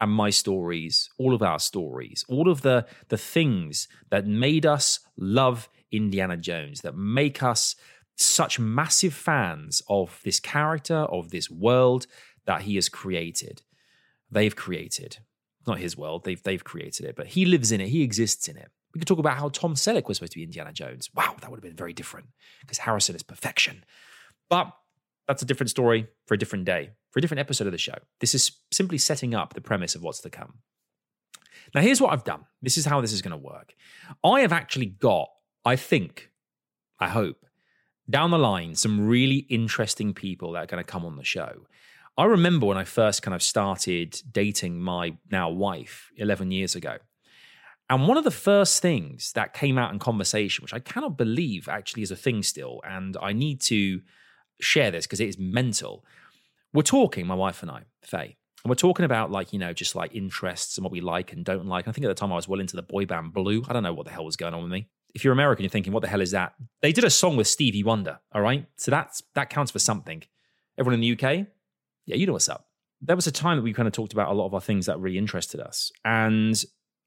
and 0.00 0.10
my 0.10 0.30
stories, 0.30 1.08
all 1.16 1.32
of 1.32 1.42
our 1.42 1.60
stories, 1.60 2.24
all 2.28 2.50
of 2.50 2.62
the 2.62 2.86
the 3.08 3.18
things 3.18 3.86
that 4.10 4.26
made 4.26 4.66
us 4.66 4.98
love 5.16 5.68
Indiana 5.92 6.36
Jones, 6.36 6.80
that 6.80 6.96
make 6.96 7.40
us 7.40 7.76
such 8.16 8.58
massive 8.58 9.14
fans 9.14 9.82
of 9.88 10.20
this 10.24 10.40
character, 10.40 10.96
of 10.96 11.30
this 11.30 11.50
world, 11.50 12.06
that 12.46 12.62
he 12.62 12.76
has 12.76 12.88
created. 12.88 13.62
They've 14.30 14.54
created. 14.54 15.18
Not 15.66 15.78
his 15.78 15.96
world, 15.96 16.24
they've, 16.24 16.42
they've 16.42 16.62
created 16.62 17.06
it, 17.06 17.16
but 17.16 17.28
he 17.28 17.46
lives 17.46 17.72
in 17.72 17.80
it, 17.80 17.88
he 17.88 18.02
exists 18.02 18.48
in 18.48 18.56
it. 18.56 18.70
We 18.92 19.00
could 19.00 19.08
talk 19.08 19.18
about 19.18 19.38
how 19.38 19.48
Tom 19.48 19.74
Selleck 19.74 20.06
was 20.06 20.18
supposed 20.18 20.32
to 20.32 20.38
be 20.38 20.44
Indiana 20.44 20.72
Jones. 20.72 21.10
Wow, 21.14 21.34
that 21.40 21.50
would 21.50 21.56
have 21.56 21.64
been 21.64 21.74
very 21.74 21.92
different 21.92 22.28
because 22.60 22.78
Harrison 22.78 23.16
is 23.16 23.22
perfection. 23.22 23.84
But 24.48 24.70
that's 25.26 25.42
a 25.42 25.46
different 25.46 25.70
story 25.70 26.06
for 26.26 26.34
a 26.34 26.38
different 26.38 26.64
day, 26.64 26.90
for 27.10 27.18
a 27.18 27.22
different 27.22 27.40
episode 27.40 27.66
of 27.66 27.72
the 27.72 27.78
show. 27.78 27.96
This 28.20 28.34
is 28.34 28.52
simply 28.70 28.98
setting 28.98 29.34
up 29.34 29.54
the 29.54 29.60
premise 29.60 29.94
of 29.94 30.02
what's 30.02 30.20
to 30.20 30.30
come. 30.30 30.58
Now, 31.74 31.80
here's 31.80 32.00
what 32.00 32.12
I've 32.12 32.24
done. 32.24 32.44
This 32.62 32.76
is 32.76 32.84
how 32.84 33.00
this 33.00 33.12
is 33.12 33.22
going 33.22 33.32
to 33.32 33.36
work. 33.36 33.74
I 34.22 34.40
have 34.40 34.52
actually 34.52 34.86
got, 34.86 35.28
I 35.64 35.76
think, 35.76 36.30
I 37.00 37.08
hope, 37.08 37.46
down 38.08 38.30
the 38.30 38.38
line, 38.38 38.74
some 38.74 39.06
really 39.06 39.46
interesting 39.48 40.12
people 40.12 40.52
that 40.52 40.64
are 40.64 40.66
going 40.66 40.82
to 40.82 40.90
come 40.90 41.04
on 41.04 41.16
the 41.16 41.24
show. 41.24 41.66
I 42.16 42.24
remember 42.24 42.66
when 42.66 42.78
I 42.78 42.84
first 42.84 43.22
kind 43.22 43.34
of 43.34 43.42
started 43.42 44.20
dating 44.30 44.80
my 44.80 45.16
now 45.30 45.50
wife 45.50 46.10
11 46.16 46.50
years 46.50 46.74
ago. 46.74 46.98
And 47.90 48.08
one 48.08 48.16
of 48.16 48.24
the 48.24 48.30
first 48.30 48.80
things 48.80 49.32
that 49.32 49.52
came 49.52 49.76
out 49.76 49.92
in 49.92 49.98
conversation, 49.98 50.62
which 50.62 50.72
I 50.72 50.78
cannot 50.78 51.18
believe 51.18 51.68
actually 51.68 52.02
is 52.02 52.10
a 52.10 52.16
thing 52.16 52.42
still, 52.42 52.80
and 52.86 53.16
I 53.20 53.32
need 53.32 53.60
to 53.62 54.00
share 54.60 54.90
this 54.90 55.06
because 55.06 55.20
it 55.20 55.28
is 55.28 55.38
mental. 55.38 56.04
We're 56.72 56.82
talking, 56.82 57.26
my 57.26 57.34
wife 57.34 57.62
and 57.62 57.70
I, 57.70 57.82
Faye, 58.02 58.36
and 58.64 58.70
we're 58.70 58.76
talking 58.76 59.04
about 59.04 59.30
like, 59.30 59.52
you 59.52 59.58
know, 59.58 59.74
just 59.74 59.94
like 59.94 60.14
interests 60.14 60.78
and 60.78 60.84
what 60.84 60.92
we 60.92 61.02
like 61.02 61.32
and 61.32 61.44
don't 61.44 61.66
like. 61.66 61.84
And 61.84 61.92
I 61.92 61.94
think 61.94 62.06
at 62.06 62.08
the 62.08 62.14
time 62.14 62.32
I 62.32 62.36
was 62.36 62.48
well 62.48 62.60
into 62.60 62.76
the 62.76 62.82
boy 62.82 63.04
band 63.04 63.34
Blue. 63.34 63.62
I 63.68 63.74
don't 63.74 63.82
know 63.82 63.92
what 63.92 64.06
the 64.06 64.12
hell 64.12 64.24
was 64.24 64.36
going 64.36 64.54
on 64.54 64.62
with 64.62 64.72
me. 64.72 64.88
If 65.14 65.24
you're 65.24 65.32
American, 65.32 65.62
you're 65.62 65.70
thinking, 65.70 65.92
what 65.92 66.02
the 66.02 66.08
hell 66.08 66.20
is 66.20 66.32
that? 66.32 66.54
They 66.82 66.92
did 66.92 67.04
a 67.04 67.10
song 67.10 67.36
with 67.36 67.46
Stevie 67.46 67.84
Wonder, 67.84 68.18
all 68.34 68.42
right? 68.42 68.66
So 68.76 68.90
that's 68.90 69.22
that 69.34 69.48
counts 69.50 69.70
for 69.70 69.78
something. 69.78 70.22
Everyone 70.78 71.00
in 71.00 71.00
the 71.00 71.12
UK? 71.12 71.46
Yeah, 72.06 72.16
you 72.16 72.26
know 72.26 72.32
what's 72.32 72.48
up. 72.48 72.66
There 73.00 73.16
was 73.16 73.26
a 73.26 73.32
time 73.32 73.56
that 73.58 73.62
we 73.62 73.72
kind 73.72 73.86
of 73.86 73.92
talked 73.92 74.12
about 74.12 74.30
a 74.30 74.34
lot 74.34 74.46
of 74.46 74.54
our 74.54 74.60
things 74.60 74.86
that 74.86 74.98
really 74.98 75.18
interested 75.18 75.60
us. 75.60 75.92
And 76.04 76.62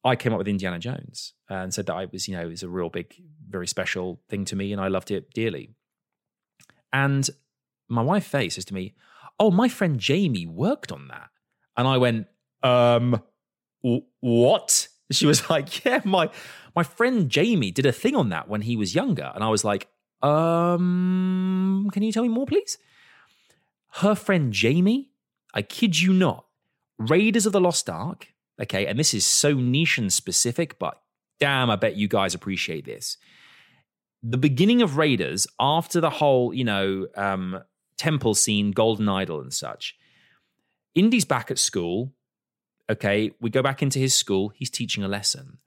I 0.06 0.16
came 0.16 0.32
up 0.32 0.38
with 0.38 0.48
Indiana 0.48 0.80
Jones 0.80 1.34
and 1.50 1.74
said 1.74 1.88
that 1.88 1.96
I 1.96 2.06
was, 2.06 2.28
you 2.28 2.36
know, 2.38 2.44
it 2.44 2.50
was 2.50 2.64
a 2.64 2.70
real 2.70 2.90
big, 2.90 3.14
very 3.50 3.68
special 3.68 4.22
thing 4.30 4.46
to 4.46 4.56
me 4.56 4.72
and 4.72 4.82
I 4.82 4.88
loved 4.88 5.12
it 5.12 5.34
dearly. 5.34 5.76
And 6.94 7.30
my 7.90 8.02
wife 8.02 8.26
Faye 8.26 8.50
says 8.50 8.66
to 8.66 8.74
me, 8.74 8.96
Oh, 9.40 9.52
my 9.52 9.70
friend 9.70 10.00
Jamie 10.00 10.48
worked 10.48 10.92
on 10.92 11.10
that. 11.10 11.30
And 11.76 11.88
I 11.88 11.98
went, 11.98 12.28
Um, 12.64 13.22
w- 13.84 14.04
what? 14.20 14.88
She 15.12 15.26
was 15.26 15.50
like, 15.50 15.84
Yeah, 15.86 16.02
my 16.06 16.30
my 16.78 16.84
friend 16.84 17.28
Jamie 17.28 17.72
did 17.72 17.88
a 17.88 17.92
thing 17.92 18.16
on 18.16 18.30
that 18.30 18.48
when 18.48 18.62
he 18.62 18.76
was 18.76 18.94
younger. 18.94 19.32
And 19.34 19.44
I 19.44 19.50
was 19.50 19.66
like, 19.66 19.88
um, 20.22 21.90
can 21.92 22.04
you 22.04 22.12
tell 22.12 22.22
me 22.22 22.30
more, 22.30 22.46
please? 22.46 22.78
Her 23.94 24.14
friend 24.14 24.54
Jamie, 24.54 25.10
I 25.56 25.64
kid 25.64 26.00
you 26.00 26.14
not, 26.14 26.46
Raiders 27.00 27.48
of 27.48 27.54
the 27.54 27.60
Lost 27.60 27.90
Ark, 27.90 28.28
okay, 28.62 28.86
and 28.86 29.00
this 29.00 29.16
is 29.16 29.26
so 29.26 29.56
niche 29.56 29.98
and 29.98 30.14
specific, 30.14 30.78
but 30.78 31.02
damn, 31.40 31.72
I 31.72 31.78
bet 31.78 31.96
you 31.96 32.08
guys 32.08 32.36
appreciate 32.36 32.86
this. 32.86 33.18
The 34.22 34.38
beginning 34.38 34.84
of 34.84 34.98
Raiders, 34.98 35.48
after 35.60 36.00
the 36.00 36.12
whole, 36.12 36.54
you 36.54 36.64
know, 36.64 37.08
um, 37.16 37.60
temple 37.98 38.36
scene, 38.36 38.70
Golden 38.70 39.10
Idol 39.10 39.42
and 39.42 39.52
such, 39.52 39.96
Indy's 40.94 41.26
back 41.26 41.50
at 41.50 41.58
school. 41.58 42.14
Okay, 42.88 43.32
we 43.42 43.50
go 43.50 43.64
back 43.64 43.82
into 43.82 43.98
his 43.98 44.14
school. 44.14 44.50
He's 44.50 44.70
teaching 44.70 45.04
a 45.04 45.08
lesson 45.08 45.58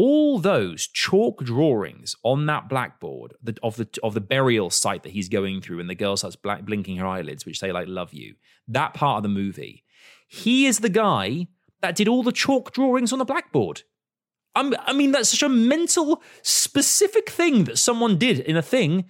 all 0.00 0.38
those 0.38 0.86
chalk 0.86 1.42
drawings 1.42 2.14
on 2.22 2.46
that 2.46 2.68
blackboard 2.68 3.34
of 3.64 3.74
the 3.74 3.88
of 4.04 4.14
the 4.14 4.20
burial 4.20 4.70
site 4.70 5.02
that 5.02 5.10
he's 5.10 5.28
going 5.28 5.60
through 5.60 5.80
and 5.80 5.90
the 5.90 5.94
girl 5.96 6.16
starts 6.16 6.36
black, 6.36 6.64
blinking 6.64 6.96
her 6.96 7.06
eyelids 7.06 7.44
which 7.44 7.58
say 7.58 7.72
like 7.72 7.88
love 7.88 8.14
you 8.14 8.36
that 8.68 8.94
part 8.94 9.16
of 9.16 9.22
the 9.24 9.28
movie 9.28 9.82
he 10.28 10.66
is 10.66 10.78
the 10.78 10.88
guy 10.88 11.48
that 11.80 11.96
did 11.96 12.06
all 12.06 12.22
the 12.22 12.30
chalk 12.30 12.72
drawings 12.72 13.12
on 13.12 13.18
the 13.18 13.24
blackboard 13.24 13.82
I'm, 14.54 14.72
i 14.86 14.92
mean 14.92 15.10
that's 15.10 15.30
such 15.30 15.42
a 15.42 15.48
mental 15.48 16.22
specific 16.42 17.28
thing 17.28 17.64
that 17.64 17.76
someone 17.76 18.18
did 18.18 18.38
in 18.38 18.56
a 18.56 18.62
thing 18.62 19.04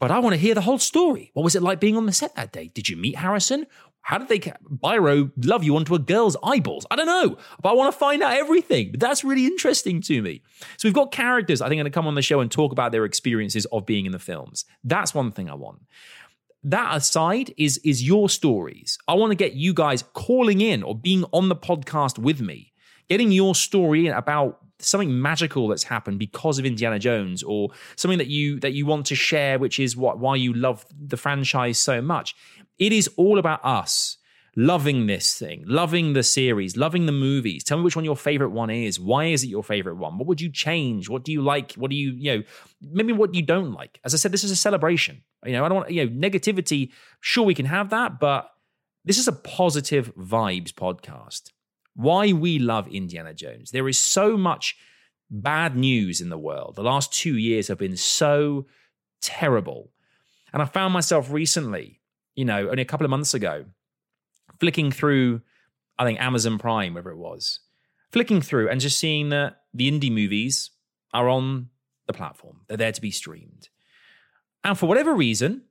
but 0.00 0.12
I 0.12 0.20
want 0.20 0.34
to 0.34 0.40
hear 0.40 0.54
the 0.54 0.60
whole 0.60 0.78
story. 0.78 1.32
What 1.34 1.42
was 1.42 1.56
it 1.56 1.62
like 1.62 1.80
being 1.80 1.96
on 1.96 2.06
the 2.06 2.12
set 2.12 2.36
that 2.36 2.52
day? 2.52 2.70
Did 2.72 2.88
you 2.88 2.96
meet 2.96 3.16
Harrison? 3.16 3.66
How 4.08 4.16
did 4.16 4.28
they 4.28 4.38
Biro 4.38 5.30
love 5.44 5.62
you 5.62 5.76
onto 5.76 5.94
a 5.94 5.98
girl's 5.98 6.34
eyeballs? 6.42 6.86
I 6.90 6.96
don't 6.96 7.04
know, 7.04 7.36
but 7.60 7.68
I 7.68 7.72
want 7.74 7.92
to 7.92 7.98
find 7.98 8.22
out 8.22 8.32
everything. 8.32 8.92
But 8.92 9.00
that's 9.00 9.22
really 9.22 9.44
interesting 9.44 10.00
to 10.00 10.22
me. 10.22 10.40
So 10.78 10.88
we've 10.88 10.94
got 10.94 11.12
characters 11.12 11.60
I 11.60 11.68
think 11.68 11.78
going 11.78 11.84
to 11.84 11.90
come 11.90 12.06
on 12.06 12.14
the 12.14 12.22
show 12.22 12.40
and 12.40 12.50
talk 12.50 12.72
about 12.72 12.90
their 12.90 13.04
experiences 13.04 13.66
of 13.66 13.84
being 13.84 14.06
in 14.06 14.12
the 14.12 14.18
films. 14.18 14.64
That's 14.82 15.14
one 15.14 15.30
thing 15.30 15.50
I 15.50 15.54
want. 15.56 15.82
That 16.64 16.96
aside 16.96 17.52
is 17.58 17.76
is 17.84 18.02
your 18.02 18.30
stories. 18.30 18.96
I 19.06 19.12
want 19.12 19.32
to 19.32 19.36
get 19.36 19.52
you 19.52 19.74
guys 19.74 20.02
calling 20.14 20.62
in 20.62 20.82
or 20.82 20.94
being 20.94 21.26
on 21.32 21.50
the 21.50 21.56
podcast 21.56 22.18
with 22.18 22.40
me, 22.40 22.72
getting 23.10 23.30
your 23.30 23.54
story 23.54 24.06
about 24.06 24.58
something 24.78 25.20
magical 25.20 25.68
that's 25.68 25.84
happened 25.84 26.18
because 26.18 26.58
of 26.58 26.64
Indiana 26.64 26.98
Jones 26.98 27.42
or 27.42 27.70
something 27.96 28.18
that 28.18 28.28
you 28.28 28.60
that 28.60 28.72
you 28.72 28.86
want 28.86 29.06
to 29.06 29.14
share 29.14 29.58
which 29.58 29.78
is 29.80 29.96
what 29.96 30.18
why 30.18 30.36
you 30.36 30.52
love 30.52 30.86
the 30.98 31.16
franchise 31.16 31.78
so 31.78 32.00
much 32.00 32.34
it 32.78 32.92
is 32.92 33.08
all 33.16 33.38
about 33.38 33.64
us 33.64 34.18
loving 34.58 35.06
this 35.06 35.38
thing, 35.38 35.62
loving 35.66 36.14
the 36.14 36.22
series, 36.24 36.76
loving 36.76 37.06
the 37.06 37.12
movies. 37.12 37.62
Tell 37.62 37.78
me 37.78 37.84
which 37.84 37.94
one 37.94 38.04
your 38.04 38.16
favorite 38.16 38.50
one 38.50 38.70
is. 38.70 38.98
Why 38.98 39.26
is 39.26 39.44
it 39.44 39.48
your 39.48 39.62
favorite 39.62 39.94
one? 39.94 40.18
What 40.18 40.26
would 40.26 40.40
you 40.40 40.50
change? 40.50 41.08
What 41.08 41.24
do 41.24 41.30
you 41.30 41.42
like? 41.42 41.74
What 41.74 41.92
do 41.92 41.96
you, 41.96 42.10
you 42.10 42.38
know, 42.38 42.42
maybe 42.82 43.12
what 43.12 43.34
you 43.34 43.42
don't 43.42 43.72
like? 43.72 44.00
As 44.04 44.14
I 44.14 44.16
said, 44.16 44.32
this 44.32 44.42
is 44.42 44.50
a 44.50 44.56
celebration. 44.56 45.22
You 45.46 45.52
know, 45.52 45.64
I 45.64 45.68
don't 45.68 45.76
want, 45.76 45.90
you 45.92 46.04
know, 46.04 46.28
negativity. 46.28 46.90
Sure, 47.20 47.44
we 47.44 47.54
can 47.54 47.66
have 47.66 47.90
that, 47.90 48.18
but 48.18 48.50
this 49.04 49.18
is 49.18 49.28
a 49.28 49.32
positive 49.32 50.12
vibes 50.16 50.72
podcast. 50.72 51.52
Why 51.98 52.32
we 52.32 52.58
love 52.58 52.88
Indiana 52.88 53.34
Jones. 53.34 53.70
There 53.70 53.88
is 53.88 53.98
so 53.98 54.36
much 54.36 54.76
bad 55.30 55.76
news 55.76 56.20
in 56.20 56.30
the 56.30 56.38
world. 56.38 56.76
The 56.76 56.82
last 56.82 57.12
two 57.12 57.36
years 57.36 57.68
have 57.68 57.78
been 57.78 57.96
so 57.96 58.66
terrible. 59.20 59.90
And 60.52 60.62
I 60.62 60.64
found 60.64 60.94
myself 60.94 61.30
recently 61.30 61.98
you 62.38 62.44
know, 62.44 62.68
only 62.70 62.82
a 62.82 62.84
couple 62.84 63.04
of 63.04 63.10
months 63.10 63.34
ago, 63.34 63.64
flicking 64.60 64.92
through, 64.92 65.40
I 65.98 66.04
think 66.04 66.20
Amazon 66.20 66.56
Prime, 66.56 66.94
whatever 66.94 67.10
it 67.10 67.16
was, 67.16 67.58
flicking 68.12 68.40
through 68.40 68.68
and 68.68 68.80
just 68.80 68.96
seeing 68.96 69.30
that 69.30 69.62
the 69.74 69.88
Indy 69.88 70.08
movies 70.08 70.70
are 71.12 71.28
on 71.28 71.70
the 72.06 72.12
platform. 72.12 72.60
They're 72.68 72.76
there 72.76 72.92
to 72.92 73.00
be 73.00 73.10
streamed. 73.10 73.70
And 74.62 74.78
for 74.78 74.86
whatever 74.86 75.16
reason, 75.16 75.62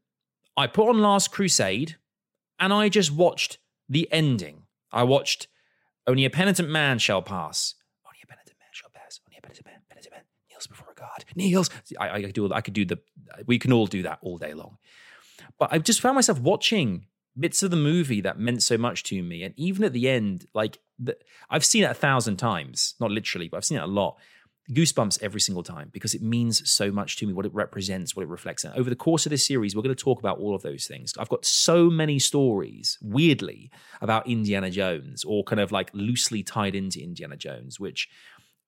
I 0.57 0.67
put 0.67 0.89
on 0.89 1.01
Last 1.01 1.31
Crusade 1.31 1.95
and 2.59 2.73
I 2.73 2.89
just 2.89 3.13
watched 3.13 3.59
the 3.87 4.11
ending. 4.11 4.63
I 4.91 5.03
watched 5.03 5.47
Only 6.07 6.23
a 6.25 6.29
Penitent 6.29 6.69
Man 6.69 6.99
Shall 6.99 7.21
Pass. 7.21 7.75
Only 8.05 8.19
a 8.23 8.27
Penitent 8.27 8.57
Man 8.59 8.69
Shall 8.71 8.89
Pass. 8.93 9.19
Only 9.27 9.37
a 9.37 9.41
Penitent 9.41 9.65
Man, 9.65 9.81
Penitent 9.89 10.13
Man 10.13 10.23
kneels 10.49 10.67
before 10.67 10.93
God. 10.95 11.25
Kneels. 11.35 11.69
I, 11.99 12.09
I, 12.09 12.21
do, 12.31 12.51
I 12.53 12.61
could 12.61 12.73
do 12.73 12.85
the, 12.85 12.99
we 13.45 13.59
can 13.59 13.73
all 13.73 13.87
do 13.87 14.03
that 14.03 14.19
all 14.21 14.37
day 14.37 14.53
long. 14.53 14.77
But 15.59 15.73
I 15.73 15.79
just 15.79 16.01
found 16.01 16.15
myself 16.15 16.39
watching 16.39 17.07
bits 17.37 17.61
of 17.61 17.71
the 17.71 17.77
movie 17.77 18.21
that 18.21 18.39
meant 18.39 18.63
so 18.63 18.77
much 18.77 19.03
to 19.03 19.21
me. 19.21 19.43
And 19.43 19.53
even 19.57 19.83
at 19.83 19.93
the 19.93 20.09
end, 20.09 20.47
like 20.53 20.79
the, 20.97 21.17
I've 21.49 21.65
seen 21.65 21.83
it 21.83 21.91
a 21.91 21.95
thousand 21.95 22.37
times, 22.37 22.95
not 22.99 23.11
literally, 23.11 23.49
but 23.49 23.57
I've 23.57 23.65
seen 23.65 23.77
it 23.77 23.83
a 23.83 23.87
lot. 23.87 24.17
Goosebumps 24.71 25.19
every 25.21 25.39
single 25.39 25.63
time 25.63 25.89
because 25.93 26.13
it 26.13 26.21
means 26.21 26.69
so 26.69 26.91
much 26.91 27.15
to 27.17 27.27
me, 27.27 27.33
what 27.33 27.45
it 27.45 27.53
represents, 27.53 28.15
what 28.15 28.23
it 28.23 28.27
reflects. 28.27 28.65
And 28.65 28.73
over 28.75 28.89
the 28.89 28.97
course 28.97 29.25
of 29.25 29.29
this 29.29 29.45
series, 29.45 29.75
we're 29.75 29.81
going 29.81 29.95
to 29.95 30.03
talk 30.03 30.19
about 30.19 30.39
all 30.39 30.53
of 30.53 30.61
those 30.61 30.85
things. 30.85 31.13
I've 31.17 31.29
got 31.29 31.45
so 31.45 31.89
many 31.89 32.19
stories, 32.19 32.97
weirdly, 33.01 33.71
about 34.01 34.27
Indiana 34.27 34.69
Jones 34.69 35.23
or 35.23 35.43
kind 35.43 35.61
of 35.61 35.71
like 35.71 35.89
loosely 35.93 36.43
tied 36.43 36.75
into 36.75 37.01
Indiana 37.01 37.37
Jones, 37.37 37.79
which 37.79 38.09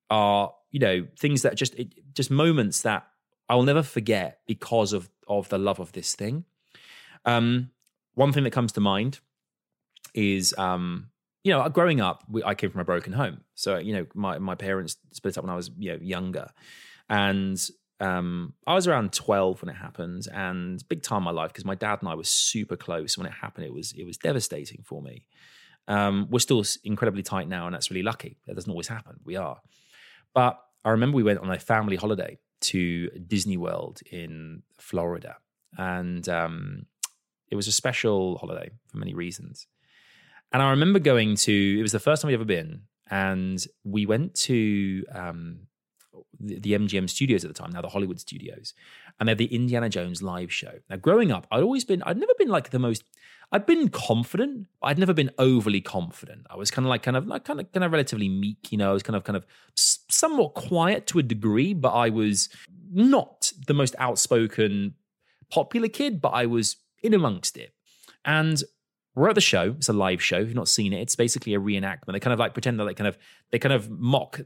are, 0.10 0.54
you 0.72 0.80
know, 0.80 1.06
things 1.18 1.42
that 1.42 1.56
just, 1.56 1.76
it, 1.76 1.94
just 2.14 2.32
moments 2.32 2.84
that 2.84 3.06
I'll 3.50 3.64
never 3.64 3.84
forget 3.84 4.40
because 4.48 4.94
of, 4.94 5.10
of 5.28 5.50
the 5.50 5.58
love 5.58 5.80
of 5.80 5.92
this 5.92 6.16
thing. 6.16 6.46
Um, 7.26 7.72
one 8.14 8.32
thing 8.32 8.46
that 8.46 8.52
comes 8.52 8.72
to 8.74 8.80
mind 8.80 9.20
is, 10.14 10.54
um, 10.58 11.10
you 11.50 11.56
know, 11.56 11.68
growing 11.70 12.00
up, 12.00 12.24
we, 12.30 12.44
I 12.44 12.54
came 12.54 12.70
from 12.70 12.82
a 12.82 12.86
broken 12.86 13.12
home. 13.12 13.42
So, 13.56 13.80
you 13.80 13.94
know, 13.94 14.06
my, 14.14 14.38
my 14.38 14.54
parents 14.54 14.98
split 15.14 15.36
up 15.36 15.44
when 15.44 15.50
I 15.50 15.56
was, 15.56 15.72
you 15.80 15.92
know, 15.92 15.98
younger. 16.00 16.52
And 17.10 17.60
um, 18.00 18.54
I 18.68 18.76
was 18.76 18.88
around 18.88 19.14
12 19.14 19.64
when 19.64 19.70
it 19.70 19.78
happened 19.78 20.28
and 20.32 20.88
big 20.88 21.02
time 21.02 21.18
in 21.18 21.24
my 21.24 21.32
life 21.32 21.52
because 21.52 21.66
my 21.66 21.74
dad 21.74 22.00
and 22.02 22.10
I 22.10 22.14
were 22.14 22.24
super 22.24 22.76
close. 22.76 23.18
When 23.18 23.26
it 23.26 23.34
happened, 23.34 23.66
it 23.66 23.74
was, 23.74 23.94
it 23.94 24.04
was 24.04 24.16
devastating 24.16 24.84
for 24.86 25.02
me. 25.02 25.26
Um, 25.88 26.28
we're 26.30 26.38
still 26.38 26.64
incredibly 26.84 27.24
tight 27.24 27.50
now, 27.50 27.66
and 27.66 27.74
that's 27.74 27.90
really 27.90 28.04
lucky. 28.04 28.38
That 28.46 28.54
doesn't 28.54 28.70
always 28.70 28.88
happen. 28.88 29.20
We 29.26 29.36
are. 29.36 29.60
But 30.36 30.62
I 30.86 30.92
remember 30.92 31.16
we 31.16 31.24
went 31.24 31.40
on 31.40 31.50
a 31.50 31.58
family 31.58 31.96
holiday 31.96 32.38
to 32.62 33.10
Disney 33.26 33.58
World 33.58 34.02
in 34.12 34.62
Florida. 34.78 35.38
And 35.76 36.30
um, 36.30 36.86
it 37.50 37.56
was 37.56 37.68
a 37.68 37.72
special 37.72 38.38
holiday 38.38 38.70
for 38.86 38.98
many 38.98 39.16
reasons. 39.16 39.66
And 40.52 40.62
I 40.62 40.72
remember 40.72 41.00
going 41.00 41.36
to, 41.38 41.80
it 41.80 41.82
was 41.82 41.92
the 41.92 42.00
first 42.00 42.22
time 42.22 42.30
we'd 42.30 42.36
ever 42.36 42.46
been. 42.46 42.82
And 43.12 43.64
we 43.84 44.06
went 44.06 44.36
to 44.36 45.04
um, 45.14 45.60
the, 46.40 46.60
the, 46.60 46.74
MGM 46.74 47.10
studios 47.10 47.44
at 47.44 47.54
the 47.54 47.60
time, 47.60 47.72
now 47.72 47.82
the 47.82 47.90
Hollywood 47.90 48.20
studios. 48.20 48.74
And 49.20 49.28
they 49.28 49.32
had 49.32 49.38
the 49.38 49.54
Indiana 49.54 49.90
Jones 49.90 50.22
live 50.22 50.54
show. 50.54 50.74
Now, 50.90 50.98
growing 50.98 51.32
up, 51.32 51.48
I'd 51.52 51.64
always 51.64 51.86
been, 51.86 52.04
I'd 52.04 52.18
never 52.18 52.34
been 52.38 52.50
like 52.50 52.70
the 52.70 52.80
most, 52.80 53.04
I'd 53.52 53.66
been 53.66 53.90
confident, 53.90 54.68
but 54.80 54.88
I'd 54.88 55.00
never 55.00 55.14
been 55.14 55.32
overly 55.40 55.82
confident. 55.82 56.46
I 56.50 56.56
was 56.56 56.70
kind 56.70 56.86
of 56.86 56.90
like, 56.90 57.02
kind 57.02 57.18
of 57.18 57.28
like, 57.28 57.46
kind 57.46 57.60
of, 57.60 57.72
kind 57.72 57.84
of 57.84 57.92
relatively 57.92 58.30
meek, 58.30 58.72
you 58.72 58.78
know, 58.78 58.92
I 58.92 58.94
was 58.94 59.04
kind 59.04 59.16
of, 59.16 59.24
kind 59.24 59.38
of 59.38 59.46
somewhat 59.76 60.54
quiet 60.54 61.08
to 61.08 61.20
a 61.20 61.24
degree, 61.24 61.74
but 61.74 61.90
I 61.90 62.10
was 62.10 62.50
not 62.92 63.52
the 63.68 63.74
most 63.74 63.96
outspoken, 63.98 64.94
popular 65.50 65.88
kid, 65.88 66.22
but 66.22 66.30
I 66.30 66.46
was 66.46 66.78
in 67.02 67.14
amongst 67.14 67.58
it. 67.58 67.74
And 68.24 68.62
we're 69.20 69.28
at 69.28 69.36
the 69.36 69.42
show. 69.42 69.76
It's 69.78 69.90
a 69.90 69.94
live 69.94 70.22
show. 70.22 70.38
If 70.38 70.48
you've 70.48 70.56
not 70.56 70.70
seen 70.70 70.94
it, 70.94 71.02
it's 71.02 71.16
basically 71.16 71.54
a 71.54 71.60
reenactment. 71.60 72.14
They 72.14 72.22
kind 72.22 72.34
of 72.34 72.40
like 72.40 72.54
pretend 72.54 72.80
that 72.80 72.86
they 72.86 72.94
kind 72.94 73.08
of 73.08 73.18
they 73.52 73.60
kind 73.60 73.74
of 73.74 73.90
mock 73.90 74.40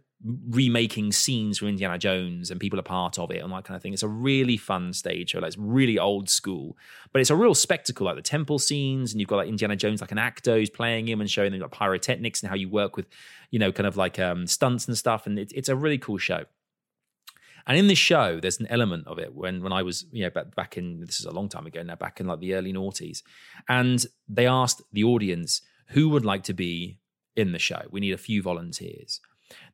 remaking 0.50 1.12
scenes 1.12 1.60
from 1.60 1.68
Indiana 1.68 2.00
Jones 2.00 2.50
and 2.50 2.60
people 2.60 2.80
are 2.80 2.84
part 2.84 3.20
of 3.20 3.30
it 3.30 3.44
and 3.44 3.52
that 3.52 3.66
kind 3.66 3.76
of 3.76 3.84
thing. 3.84 3.94
It's 3.94 4.02
a 4.02 4.08
really 4.08 4.58
fun 4.58 4.92
stage 4.94 5.30
show. 5.30 5.40
Like 5.40 5.50
it's 5.50 5.58
really 5.60 6.00
old 6.00 6.28
school, 6.28 6.76
but 7.12 7.22
it's 7.22 7.30
a 7.30 7.36
real 7.36 7.54
spectacle. 7.54 8.08
Like 8.08 8.16
the 8.16 8.24
temple 8.24 8.58
scenes, 8.58 9.12
and 9.12 9.22
you've 9.22 9.30
got 9.30 9.36
like 9.36 9.48
Indiana 9.48 9.76
Jones, 9.76 10.02
like 10.02 10.12
an 10.12 10.18
actor 10.18 10.56
who's 10.56 10.72
playing 10.72 11.08
him 11.08 11.22
and 11.22 11.30
showing 11.30 11.52
them 11.52 11.62
like 11.62 11.72
pyrotechnics 11.72 12.42
and 12.42 12.50
how 12.50 12.56
you 12.56 12.68
work 12.68 12.98
with, 12.98 13.06
you 13.52 13.60
know, 13.60 13.72
kind 13.72 13.86
of 13.86 13.96
like 13.96 14.18
um, 14.18 14.48
stunts 14.48 14.88
and 14.88 14.98
stuff. 14.98 15.28
And 15.28 15.38
it, 15.38 15.52
it's 15.54 15.70
a 15.70 15.76
really 15.76 16.00
cool 16.00 16.18
show. 16.18 16.46
And 17.66 17.78
in 17.78 17.88
this 17.88 17.98
show, 17.98 18.40
there's 18.40 18.60
an 18.60 18.68
element 18.68 19.08
of 19.08 19.20
it 19.20 19.34
when 19.34 19.64
when 19.64 19.74
I 19.74 19.84
was, 19.84 20.06
you 20.12 20.24
know, 20.24 20.44
back, 20.56 20.78
in 20.78 21.00
this 21.02 21.20
is 21.20 21.26
a 21.26 21.32
long 21.32 21.50
time 21.50 21.66
ago 21.66 21.82
now, 21.84 21.96
back 21.96 22.20
in 22.20 22.28
like 22.28 22.40
the 22.40 22.56
early 22.56 22.74
noughties, 22.74 23.24
and 23.70 24.06
they 24.28 24.48
asked 24.48 24.82
the 24.92 25.04
audience 25.04 25.62
who 25.90 26.10
would 26.10 26.26
like 26.26 26.44
to 26.44 26.54
be 26.54 27.00
in 27.36 27.52
the 27.52 27.60
show. 27.60 27.82
We 27.90 28.00
need 28.00 28.14
a 28.14 28.18
few 28.18 28.42
volunteers. 28.42 29.20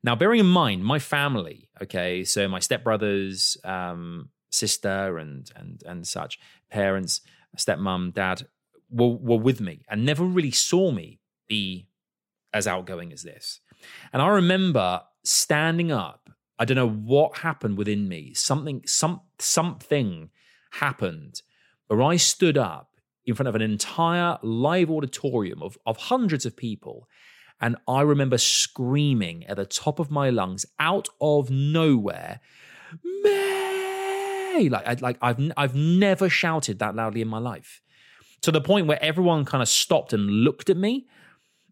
Now, 0.03 0.15
bearing 0.15 0.39
in 0.39 0.46
mind 0.46 0.84
my 0.84 1.00
family, 1.00 1.69
okay, 1.81 2.24
so 2.24 2.48
my 2.48 2.60
stepbrothers, 2.60 3.63
um, 3.65 4.29
sister, 4.50 5.17
and 5.17 5.50
and 5.55 5.81
and 5.86 6.08
such, 6.08 6.39
parents, 6.69 7.22
stepmom, 7.58 8.13
dad, 8.13 8.48
were, 8.89 9.15
were 9.15 9.38
with 9.38 9.62
me 9.62 9.84
and 9.89 10.05
never 10.05 10.24
really 10.24 10.51
saw 10.51 10.91
me 10.91 11.19
be 11.48 11.88
as 12.53 12.67
outgoing 12.67 13.13
as 13.13 13.24
this. 13.24 13.60
And 14.12 14.22
I 14.22 14.27
remember 14.27 15.01
standing 15.24 15.91
up. 15.91 16.29
I 16.60 16.66
don't 16.66 16.75
know 16.75 16.89
what 16.89 17.39
happened 17.39 17.78
within 17.78 18.08
me. 18.08 18.34
Something, 18.34 18.84
some, 18.86 19.22
something 19.39 20.30
happened 20.72 21.42
where 21.88 22.04
I 22.04 22.18
stood 22.18 22.58
up 22.58 22.98
in 23.25 23.34
front 23.34 23.48
of 23.48 23.56
an 23.56 23.62
entire 23.62 24.38
live 24.44 24.92
auditorium 24.92 25.63
of, 25.63 25.78
of 25.86 25.98
hundreds 25.98 26.46
of 26.46 26.58
people. 26.58 27.08
And 27.62 27.78
I 27.88 28.01
remember 28.01 28.38
screaming 28.38 29.46
at 29.46 29.56
the 29.58 29.66
top 29.66 30.00
of 30.00 30.12
my 30.12 30.30
lungs 30.30 30.66
out 30.80 31.08
of 31.22 31.50
nowhere, 31.50 32.42
May! 33.24 34.68
Like, 34.70 34.88
I, 34.88 34.94
like 35.00 35.18
I've, 35.22 35.51
I've 35.56 35.75
never 35.75 36.28
shouted 36.28 36.80
that 36.80 36.96
loudly 36.96 37.22
in 37.22 37.28
my 37.28 37.38
life 37.38 37.82
to 38.42 38.51
the 38.51 38.62
point 38.62 38.88
where 38.88 39.01
everyone 39.04 39.46
kind 39.46 39.62
of 39.62 39.70
stopped 39.70 40.13
and 40.13 40.30
looked 40.44 40.70
at 40.70 40.78
me. 40.78 41.08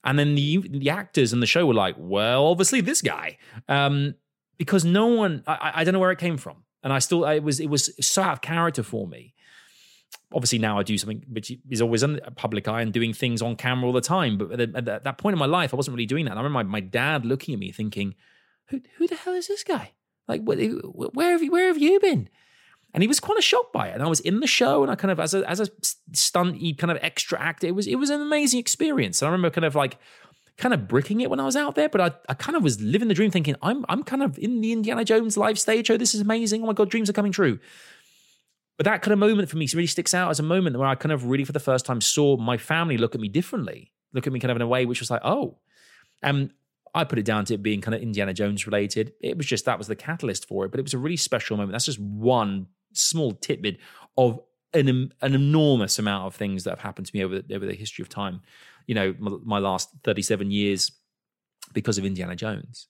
And 0.03 0.17
then 0.17 0.35
the 0.35 0.59
the 0.69 0.89
actors 0.89 1.33
in 1.33 1.39
the 1.39 1.47
show 1.47 1.65
were 1.65 1.73
like, 1.73 1.95
"Well, 1.97 2.45
obviously 2.45 2.81
this 2.81 3.01
guy," 3.01 3.37
um, 3.67 4.15
because 4.57 4.85
no 4.85 5.07
one, 5.07 5.43
I, 5.47 5.71
I 5.75 5.83
don't 5.83 5.93
know 5.93 5.99
where 5.99 6.11
it 6.11 6.19
came 6.19 6.37
from, 6.37 6.63
and 6.83 6.91
I 6.91 6.99
still, 6.99 7.25
it 7.25 7.43
was 7.43 7.59
it 7.59 7.67
was 7.67 7.91
so 8.05 8.21
out 8.23 8.33
of 8.33 8.41
character 8.41 8.83
for 8.83 9.07
me. 9.07 9.33
Obviously, 10.33 10.59
now 10.59 10.79
I 10.79 10.83
do 10.83 10.97
something 10.97 11.23
which 11.29 11.51
is 11.69 11.81
always 11.81 12.03
in 12.03 12.19
a 12.23 12.31
public 12.31 12.67
eye 12.67 12.81
and 12.81 12.91
doing 12.91 13.13
things 13.13 13.41
on 13.41 13.55
camera 13.55 13.87
all 13.87 13.93
the 13.93 14.01
time. 14.01 14.37
But 14.37 14.59
at, 14.59 14.87
at 14.87 15.03
that 15.03 15.17
point 15.17 15.33
in 15.33 15.39
my 15.39 15.45
life, 15.45 15.73
I 15.73 15.77
wasn't 15.77 15.95
really 15.95 16.05
doing 16.05 16.25
that. 16.25 16.31
And 16.31 16.39
I 16.39 16.43
remember 16.43 16.63
my, 16.69 16.79
my 16.79 16.85
dad 16.85 17.25
looking 17.25 17.53
at 17.53 17.59
me, 17.59 17.71
thinking, 17.71 18.15
"Who 18.69 18.81
who 18.97 19.07
the 19.07 19.15
hell 19.15 19.33
is 19.33 19.47
this 19.47 19.63
guy? 19.63 19.93
Like, 20.27 20.41
where 20.43 20.57
have 21.31 21.43
you 21.43 21.51
where 21.51 21.67
have 21.67 21.77
you 21.77 21.99
been?" 21.99 22.29
and 22.93 23.03
he 23.03 23.07
was 23.07 23.19
quite 23.19 23.43
shocked 23.43 23.73
by 23.73 23.89
it. 23.89 23.93
And 23.93 24.03
I 24.03 24.07
was 24.07 24.19
in 24.21 24.39
the 24.39 24.47
show, 24.47 24.81
and 24.81 24.91
I 24.91 24.95
kind 24.95 25.11
of 25.11 25.19
as 25.19 25.33
a 25.33 25.47
as 25.47 25.59
a 25.59 25.67
stunt, 26.13 26.59
kind 26.77 26.91
of 26.91 26.97
extra 27.01 27.39
actor. 27.39 27.67
It 27.67 27.75
was 27.75 27.85
it 27.85 27.95
was 27.95 28.09
an 28.09 28.21
amazing 28.21 28.59
experience. 28.59 29.21
And 29.21 29.27
I 29.27 29.31
remember 29.31 29.51
kind 29.51 29.65
of 29.65 29.75
like 29.75 29.97
kind 30.57 30.73
of 30.73 30.87
bricking 30.87 31.21
it 31.21 31.29
when 31.29 31.39
I 31.39 31.45
was 31.45 31.55
out 31.55 31.75
there, 31.75 31.87
but 31.87 32.01
I, 32.01 32.11
I 32.29 32.33
kind 32.33 32.55
of 32.55 32.63
was 32.63 32.81
living 32.81 33.07
the 33.07 33.13
dream, 33.13 33.31
thinking 33.31 33.55
I'm 33.61 33.85
I'm 33.89 34.03
kind 34.03 34.23
of 34.23 34.37
in 34.39 34.61
the 34.61 34.71
Indiana 34.71 35.05
Jones 35.05 35.37
live 35.37 35.59
stage 35.59 35.87
show. 35.87 35.97
This 35.97 36.15
is 36.15 36.21
amazing. 36.21 36.63
Oh 36.63 36.67
my 36.67 36.73
god, 36.73 36.89
dreams 36.89 37.09
are 37.09 37.13
coming 37.13 37.31
true. 37.31 37.59
But 38.77 38.85
that 38.85 39.01
kind 39.01 39.11
of 39.11 39.19
moment 39.19 39.49
for 39.49 39.57
me 39.57 39.67
really 39.73 39.87
sticks 39.87 40.13
out 40.13 40.29
as 40.29 40.39
a 40.39 40.43
moment 40.43 40.77
where 40.77 40.87
I 40.87 40.95
kind 40.95 41.11
of 41.11 41.25
really, 41.25 41.43
for 41.43 41.51
the 41.51 41.59
first 41.59 41.85
time, 41.85 41.99
saw 41.99 42.37
my 42.37 42.57
family 42.57 42.97
look 42.97 43.15
at 43.15 43.21
me 43.21 43.27
differently, 43.27 43.91
look 44.13 44.27
at 44.27 44.33
me 44.33 44.39
kind 44.39 44.51
of 44.51 44.57
in 44.57 44.61
a 44.61 44.67
way 44.67 44.85
which 44.85 44.99
was 44.99 45.09
like, 45.09 45.21
oh. 45.23 45.57
And 46.21 46.51
I 46.93 47.03
put 47.03 47.19
it 47.19 47.25
down 47.25 47.45
to 47.45 47.55
it 47.55 47.63
being 47.63 47.81
kind 47.81 47.95
of 47.95 48.01
Indiana 48.01 48.33
Jones 48.33 48.65
related. 48.65 49.13
It 49.21 49.37
was 49.37 49.45
just 49.45 49.65
that 49.65 49.77
was 49.77 49.87
the 49.87 49.95
catalyst 49.95 50.47
for 50.47 50.65
it, 50.65 50.69
but 50.69 50.79
it 50.79 50.83
was 50.83 50.93
a 50.93 50.99
really 50.99 51.17
special 51.17 51.57
moment. 51.57 51.73
That's 51.73 51.85
just 51.85 51.99
one 51.99 52.67
small 52.93 53.33
tidbit 53.33 53.77
of 54.17 54.39
an, 54.73 55.11
an 55.21 55.33
enormous 55.35 55.99
amount 55.99 56.27
of 56.27 56.35
things 56.35 56.63
that 56.63 56.71
have 56.71 56.79
happened 56.79 57.07
to 57.07 57.15
me 57.15 57.23
over 57.23 57.41
the, 57.41 57.55
over 57.55 57.65
the 57.65 57.73
history 57.73 58.03
of 58.03 58.09
time. 58.09 58.41
You 58.87 58.95
know, 58.95 59.15
my, 59.19 59.31
my 59.43 59.59
last 59.59 59.89
37 60.03 60.49
years 60.49 60.91
because 61.73 61.97
of 61.97 62.05
Indiana 62.05 62.35
Jones. 62.35 62.87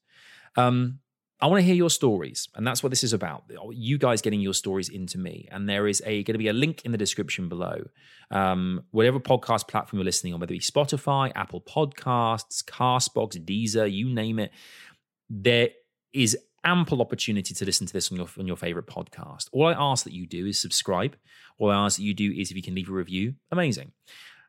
Um, 0.55 0.99
I 1.39 1.45
want 1.45 1.59
to 1.59 1.65
hear 1.65 1.75
your 1.75 1.91
stories, 1.91 2.47
and 2.55 2.65
that's 2.65 2.81
what 2.81 2.89
this 2.89 3.03
is 3.03 3.13
about. 3.13 3.43
You 3.71 3.99
guys 3.99 4.23
getting 4.23 4.41
your 4.41 4.55
stories 4.55 4.89
into 4.89 5.19
me, 5.19 5.47
and 5.51 5.69
there 5.69 5.87
is 5.87 6.01
a 6.03 6.23
going 6.23 6.33
to 6.33 6.39
be 6.39 6.47
a 6.47 6.53
link 6.53 6.81
in 6.83 6.91
the 6.91 6.97
description 6.97 7.47
below. 7.47 7.83
Um, 8.31 8.83
whatever 8.89 9.19
podcast 9.19 9.67
platform 9.67 9.99
you're 9.99 10.05
listening 10.05 10.33
on, 10.33 10.39
whether 10.39 10.53
it 10.53 10.57
be 10.57 10.61
Spotify, 10.61 11.31
Apple 11.35 11.61
Podcasts, 11.61 12.63
Castbox, 12.63 13.37
Deezer, 13.45 13.91
you 13.91 14.09
name 14.09 14.39
it, 14.39 14.51
there 15.29 15.69
is 16.11 16.35
ample 16.63 17.01
opportunity 17.01 17.53
to 17.53 17.65
listen 17.65 17.85
to 17.85 17.93
this 17.93 18.11
on 18.11 18.17
your 18.17 18.27
on 18.39 18.47
your 18.47 18.57
favorite 18.57 18.87
podcast. 18.87 19.47
All 19.51 19.67
I 19.67 19.73
ask 19.73 20.05
that 20.05 20.13
you 20.13 20.25
do 20.25 20.47
is 20.47 20.59
subscribe. 20.59 21.15
All 21.59 21.69
I 21.69 21.85
ask 21.85 21.97
that 21.97 22.03
you 22.03 22.15
do 22.15 22.31
is 22.31 22.49
if 22.49 22.57
you 22.57 22.63
can 22.63 22.73
leave 22.73 22.89
a 22.89 22.93
review, 22.93 23.35
amazing. 23.51 23.91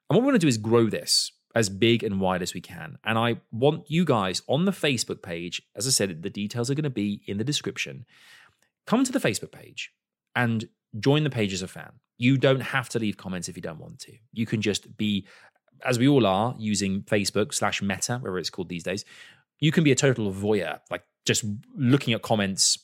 And 0.08 0.16
what 0.16 0.20
we're 0.20 0.30
going 0.30 0.40
to 0.40 0.44
do 0.44 0.48
is 0.48 0.56
grow 0.56 0.86
this 0.88 1.32
as 1.54 1.68
big 1.68 2.02
and 2.02 2.20
wide 2.20 2.42
as 2.42 2.54
we 2.54 2.60
can. 2.60 2.98
And 3.04 3.18
I 3.18 3.40
want 3.50 3.90
you 3.90 4.04
guys 4.04 4.42
on 4.46 4.64
the 4.64 4.72
Facebook 4.72 5.22
page, 5.22 5.62
as 5.74 5.86
I 5.86 5.90
said, 5.90 6.22
the 6.22 6.30
details 6.30 6.70
are 6.70 6.74
going 6.74 6.84
to 6.84 6.90
be 6.90 7.22
in 7.26 7.38
the 7.38 7.44
description. 7.44 8.04
Come 8.86 9.04
to 9.04 9.12
the 9.12 9.18
Facebook 9.18 9.52
page 9.52 9.92
and 10.36 10.68
join 10.98 11.24
the 11.24 11.30
page 11.30 11.52
as 11.52 11.62
a 11.62 11.68
fan. 11.68 11.92
You 12.18 12.36
don't 12.36 12.60
have 12.60 12.88
to 12.90 12.98
leave 12.98 13.16
comments 13.16 13.48
if 13.48 13.56
you 13.56 13.62
don't 13.62 13.78
want 13.78 14.00
to. 14.00 14.12
You 14.32 14.46
can 14.46 14.60
just 14.60 14.96
be, 14.96 15.26
as 15.84 15.98
we 15.98 16.08
all 16.08 16.26
are, 16.26 16.54
using 16.58 17.02
Facebook 17.02 17.54
slash 17.54 17.80
Meta, 17.80 18.18
whatever 18.18 18.38
it's 18.38 18.50
called 18.50 18.68
these 18.68 18.82
days. 18.82 19.04
You 19.60 19.72
can 19.72 19.84
be 19.84 19.92
a 19.92 19.96
total 19.96 20.32
voyeur, 20.32 20.80
like 20.90 21.02
just 21.24 21.44
looking 21.74 22.14
at 22.14 22.22
comments, 22.22 22.78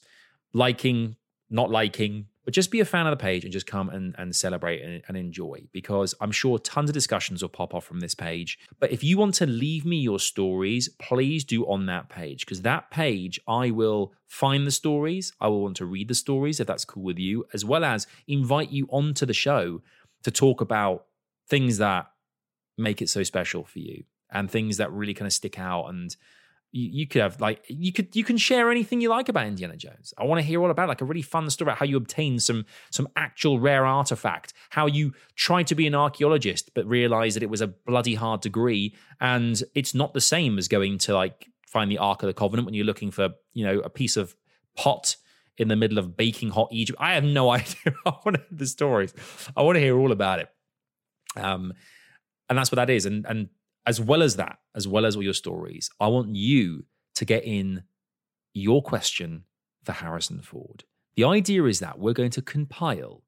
liking, 0.53 1.17
not 1.51 1.71
liking, 1.71 2.27
but 2.45 2.55
just 2.55 2.71
be 2.71 2.81
a 2.81 2.85
fan 2.85 3.07
of 3.07 3.11
the 3.11 3.23
page 3.23 3.45
and 3.45 3.53
just 3.53 3.67
come 3.67 3.89
and, 3.89 4.15
and 4.19 4.35
celebrate 4.35 4.83
and, 4.83 5.03
and, 5.09 5.17
enjoy 5.17 5.67
because 5.73 6.15
I'm 6.21 6.31
sure 6.31 6.59
tons 6.59 6.91
of 6.91 6.95
discussions 6.95 7.43
will 7.43 7.49
pop 7.49 7.75
off 7.75 7.85
from 7.85 8.01
this 8.01 8.15
page. 8.15 8.59
But 8.81 8.93
if 8.93 9.03
you 9.03 9.17
want 9.19 9.35
to 9.37 9.47
leave 9.47 9.85
me 9.85 9.97
your 9.97 10.19
stories, 10.19 10.89
please 11.01 11.45
do 11.45 11.65
on 11.67 11.87
that 11.87 12.09
page 12.09 12.45
because 12.45 12.63
that 12.63 12.91
page, 12.91 13.41
I 13.49 13.71
will 13.71 14.13
find 14.27 14.67
the 14.67 14.71
stories. 14.71 15.33
I 15.41 15.49
will 15.49 15.63
want 15.63 15.77
to 15.79 15.87
read 15.87 16.09
the 16.09 16.15
stories 16.15 16.61
if 16.61 16.67
that's 16.67 16.85
cool 16.85 17.03
with 17.03 17.19
you, 17.19 17.47
as 17.55 17.65
well 17.65 17.85
as 17.85 18.07
invite 18.27 18.71
you 18.71 18.87
onto 18.91 19.25
the 19.25 19.33
show 19.33 19.81
to 20.23 20.31
talk 20.31 20.61
about 20.61 21.07
things 21.49 21.79
that 21.79 22.11
make 22.77 23.01
it 23.01 23.09
so 23.09 23.23
special 23.23 23.65
for 23.65 23.79
you 23.79 24.05
and 24.31 24.51
things 24.51 24.77
that 24.79 24.93
really 24.93 25.15
kind 25.15 25.27
of 25.27 25.33
stick 25.33 25.59
out 25.59 25.87
and 25.87 26.17
you, 26.75 26.91
you 26.91 27.07
could 27.07 27.23
have 27.23 27.41
like 27.41 27.65
you 27.69 27.93
could 27.93 28.15
you 28.17 28.25
can 28.25 28.37
share 28.37 28.71
anything 28.71 29.01
you 29.01 29.09
like 29.09 29.29
about 29.29 29.47
Indiana 29.47 29.77
Jones. 29.77 30.13
I 30.19 30.25
want 30.25 30.41
to 30.41 30.47
hear 30.47 30.61
all 30.61 30.71
about 30.71 30.89
like 30.89 31.01
a 31.01 31.05
really 31.05 31.23
fun 31.23 31.49
story 31.49 31.69
about 31.69 31.79
how 31.79 31.87
you 31.87 31.97
obtained 31.97 32.43
some 32.43 32.67
some 32.91 33.09
actual 33.15 33.61
rare 33.61 33.87
artifact, 33.87 34.53
how 34.71 34.87
you 34.87 35.13
tried 35.37 35.69
to 35.69 35.77
be 35.77 35.87
an 35.87 35.95
archaeologist 35.95 36.75
but 36.75 36.85
realized 36.87 37.37
that 37.37 37.45
it 37.45 37.51
was 37.51 37.61
a 37.61 37.69
bloody 37.69 38.17
hard 38.17 38.41
degree 38.41 38.95
and 39.21 39.63
it's 39.77 39.95
not 39.95 40.15
the 40.15 40.21
same 40.21 40.59
as 40.59 40.67
going 40.67 40.99
to 40.99 41.15
like 41.15 41.49
find 41.69 41.91
the 41.91 41.99
Ark 41.99 42.23
of 42.25 42.27
the 42.27 42.35
Covenant 42.35 42.67
when 42.67 42.75
you're 42.75 42.85
looking 42.85 43.13
for, 43.13 43.31
you 43.53 43.65
know, 43.65 43.79
a 43.79 43.89
piece 43.89 44.17
of 44.17 44.35
pot 44.77 45.17
in 45.57 45.69
the 45.69 45.77
middle 45.77 45.99
of 45.99 46.17
baking 46.17 46.51
hot 46.51 46.69
Egypt. 46.73 46.99
I 47.01 47.15
have 47.15 47.25
no 47.25 47.51
idea. 47.59 47.95
I 48.05 48.15
want 48.25 48.35
to 48.35 48.41
hear 48.41 48.59
the 48.59 48.67
stories. 48.67 49.15
I 49.57 49.63
want 49.63 49.77
to 49.77 49.81
hear 49.81 49.97
all 49.97 50.11
about 50.11 50.41
it. 50.41 50.49
Um, 51.37 51.73
and 52.49 52.59
that's 52.59 52.73
what 52.73 52.77
that 52.77 52.91
is. 52.91 53.07
And 53.07 53.25
and 53.27 53.49
as 53.87 54.01
well 54.01 54.23
as 54.23 54.37
that, 54.37 54.59
as 54.75 54.89
well 54.89 55.07
as 55.07 55.17
all 55.17 55.23
your 55.23 55.35
stories, 55.35 55.91
I 56.01 56.09
want 56.09 56.35
you 56.35 56.85
to 57.15 57.25
get 57.25 57.45
in 57.45 57.85
your 58.53 58.83
question 58.83 59.45
for 59.85 59.93
Harrison 59.93 60.41
Ford. 60.41 60.85
The 61.17 61.25
idea 61.25 61.65
is 61.65 61.81
that 61.81 61.99
we're 61.99 62.13
going 62.13 62.31
to 62.31 62.43
compile 62.43 63.23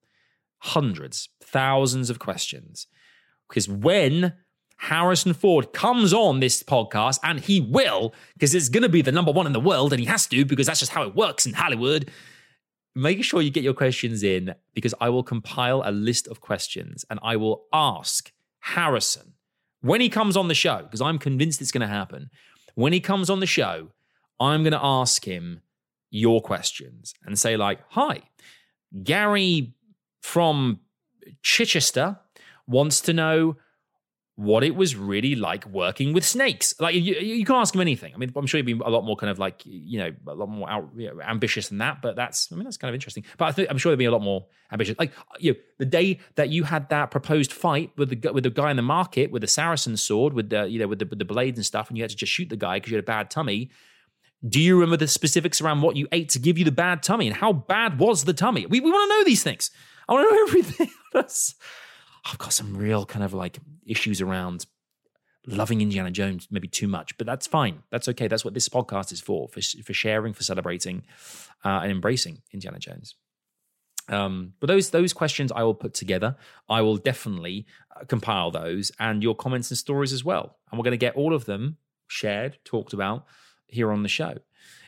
hundreds, 0.59 1.29
thousands 1.43 2.11
of 2.11 2.19
questions. 2.19 2.87
Because 3.49 3.69
when 3.69 4.33
Harrison 4.79 5.35
Ford 5.35 5.73
comes 5.73 6.13
on 6.13 6.41
this 6.41 6.63
podcast, 6.63 7.19
and 7.23 7.41
he 7.41 7.61
will, 7.61 8.15
because 8.35 8.55
it's 8.55 8.69
going 8.69 8.83
to 8.83 8.89
be 8.89 9.03
the 9.03 9.13
number 9.13 9.33
one 9.33 9.47
in 9.47 9.53
the 9.53 9.61
world, 9.61 9.93
and 9.93 10.01
he 10.01 10.07
has 10.07 10.27
to, 10.29 10.45
because 10.45 10.67
that's 10.67 10.81
just 10.81 10.93
how 10.93 11.03
it 11.03 11.15
works 11.15 11.47
in 11.47 11.53
Hollywood. 11.53 12.11
Make 12.95 13.23
sure 13.23 13.43
you 13.43 13.51
get 13.51 13.63
your 13.63 13.75
questions 13.75 14.23
in 14.23 14.55
because 14.73 14.95
I 15.01 15.11
will 15.11 15.23
compile 15.23 15.83
a 15.85 15.93
list 15.93 16.27
of 16.29 16.41
questions 16.41 17.05
and 17.11 17.21
I 17.23 17.37
will 17.37 17.67
ask 17.71 18.33
Harrison 18.61 19.35
when 19.87 20.01
he 20.01 20.09
comes 20.09 20.37
on 20.37 20.49
the 20.49 20.55
show, 20.55 20.83
because 20.83 21.01
I'm 21.01 21.19
convinced 21.19 21.61
it's 21.61 21.73
going 21.73 21.87
to 21.87 21.87
happen, 21.87 22.31
when 22.75 22.93
he 22.93 23.01
comes 23.01 23.31
on 23.31 23.41
the 23.41 23.47
show, 23.47 23.89
I'm 24.39 24.63
going 24.63 24.73
to 24.73 24.85
ask 24.85 25.25
him 25.25 25.63
your 26.11 26.41
questions 26.41 27.15
and 27.25 27.39
say, 27.39 27.57
like, 27.57 27.81
hi, 27.91 28.23
Gary 29.03 29.75
from 30.23 30.81
Chichester 31.43 32.19
wants 32.67 33.01
to 33.03 33.13
know 33.13 33.57
what 34.37 34.63
it 34.63 34.77
was 34.77 34.95
really 34.95 35.35
like 35.35 35.67
working 35.67 36.13
with 36.13 36.23
snakes. 36.23 36.79
Like 36.79 36.95
you, 36.95 37.01
you 37.15 37.45
can 37.45 37.57
ask 37.57 37.75
him 37.75 37.81
anything. 37.81 38.13
I 38.15 38.19
mean, 38.19 38.31
I'm 38.37 38.47
sure 38.47 38.59
he'd 38.59 38.67
be 38.67 38.79
a 38.85 38.91
lot 38.91 39.03
more 39.03 39.17
kind 39.17 39.31
of 39.31 39.39
like 39.39 39.63
you 39.65 39.99
know 39.99 40.13
a 40.29 40.35
lot 40.35 40.51
more 40.51 40.69
out, 40.71 40.91
you 40.95 41.09
know, 41.09 41.23
ambitious 41.23 41.69
than 41.69 41.79
that. 41.79 42.03
But 42.03 42.17
that's 42.17 42.53
I 42.53 42.55
mean 42.55 42.65
that's 42.65 42.77
kind 42.77 42.91
of 42.91 42.95
interesting. 42.95 43.25
But 43.39 43.47
I 43.47 43.53
think 43.53 43.71
I'm 43.71 43.79
sure 43.79 43.91
there'd 43.91 43.99
be 43.99 44.05
a 44.05 44.11
lot 44.11 44.21
more 44.21 44.47
ambitious. 44.71 44.95
Like 44.99 45.13
you, 45.39 45.53
know, 45.53 45.59
the 45.79 45.87
day 45.87 46.21
that 46.35 46.51
you 46.51 46.65
had 46.65 46.91
that 46.91 47.11
proposed 47.11 47.51
fight 47.51 47.93
with 47.97 48.11
the 48.11 48.33
with 48.33 48.45
the 48.45 48.51
guy 48.51 48.71
in 48.71 48.77
the 48.77 48.83
market 48.83 49.31
with 49.31 49.41
the 49.41 49.49
Saracen 49.49 49.97
sword 49.97 50.35
with 50.35 50.51
the 50.51 50.67
you 50.67 50.79
know 50.79 50.87
with 50.87 50.99
the 50.99 51.07
with 51.07 51.19
the 51.19 51.25
blades 51.25 51.59
and 51.59 51.65
stuff, 51.65 51.89
and 51.89 51.97
you 51.97 52.03
had 52.03 52.11
to 52.11 52.17
just 52.17 52.33
shoot 52.33 52.51
the 52.51 52.57
guy 52.57 52.77
because 52.77 52.91
you 52.91 52.97
had 52.97 53.05
a 53.05 53.07
bad 53.07 53.31
tummy. 53.31 53.71
Do 54.47 54.61
you 54.61 54.75
remember 54.75 54.99
the 54.99 55.09
specifics 55.09 55.63
around 55.63 55.81
what 55.81 55.97
you 55.97 56.09
ate 56.13 56.29
to 56.31 56.39
give 56.39 56.59
you 56.59 56.65
the 56.67 56.71
bad 56.71 57.03
tummy 57.03 57.27
and 57.27 57.35
how 57.35 57.55
bad 57.55 57.99
was 57.99 58.25
the 58.25 58.35
tummy? 58.35 58.67
We 58.67 58.81
we 58.81 58.91
want 58.91 59.11
to 59.11 59.17
know 59.17 59.25
these 59.25 59.43
things. 59.43 59.71
I 60.07 60.13
want 60.13 60.29
to 60.29 60.35
know 60.35 60.43
everything. 60.47 60.91
I've 62.27 62.39
got 62.39 62.53
some 62.53 62.77
real 62.77 63.07
kind 63.07 63.25
of 63.25 63.33
like 63.33 63.59
issues 63.87 64.21
around 64.21 64.67
loving 65.47 65.81
Indiana 65.81 66.11
Jones 66.11 66.49
maybe 66.51 66.69
too 66.69 66.89
much, 66.89 67.17
but 67.19 67.27
that's 67.27 67.47
fine. 67.47 67.83
That's 67.91 68.09
okay. 68.09 68.27
That's 68.27 68.45
what 68.45 68.55
this 68.55 68.69
podcast 68.69 69.13
is 69.13 69.21
for 69.21 69.49
for, 69.49 69.61
for 69.61 69.93
sharing, 69.93 70.33
for 70.33 70.43
celebrating, 70.43 71.05
uh, 71.65 71.81
and 71.83 71.93
embracing 71.93 72.43
Indiana 72.53 72.79
Jones. 72.79 73.15
Um, 74.09 74.53
but 74.61 74.69
those 74.69 74.91
those 74.91 75.13
questions 75.13 75.53
I 75.53 75.63
will 75.63 75.75
put 75.75 75.95
together. 75.95 76.37
I 76.69 76.83
will 76.83 76.97
definitely 76.97 77.67
uh, 77.95 78.05
compile 78.05 78.51
those 78.51 78.93
and 78.99 79.23
your 79.23 79.35
comments 79.35 79.71
and 79.71 79.79
stories 79.79 80.13
as 80.13 80.25
well. 80.25 80.57
And 80.71 80.79
we're 80.79 80.85
going 80.85 80.93
to 80.93 80.97
get 80.97 81.17
all 81.17 81.35
of 81.35 81.45
them 81.45 81.79
shared, 82.09 82.59
talked 82.65 82.93
about 82.93 83.25
here 83.67 83.91
on 83.91 84.03
the 84.03 84.09
show. 84.09 84.39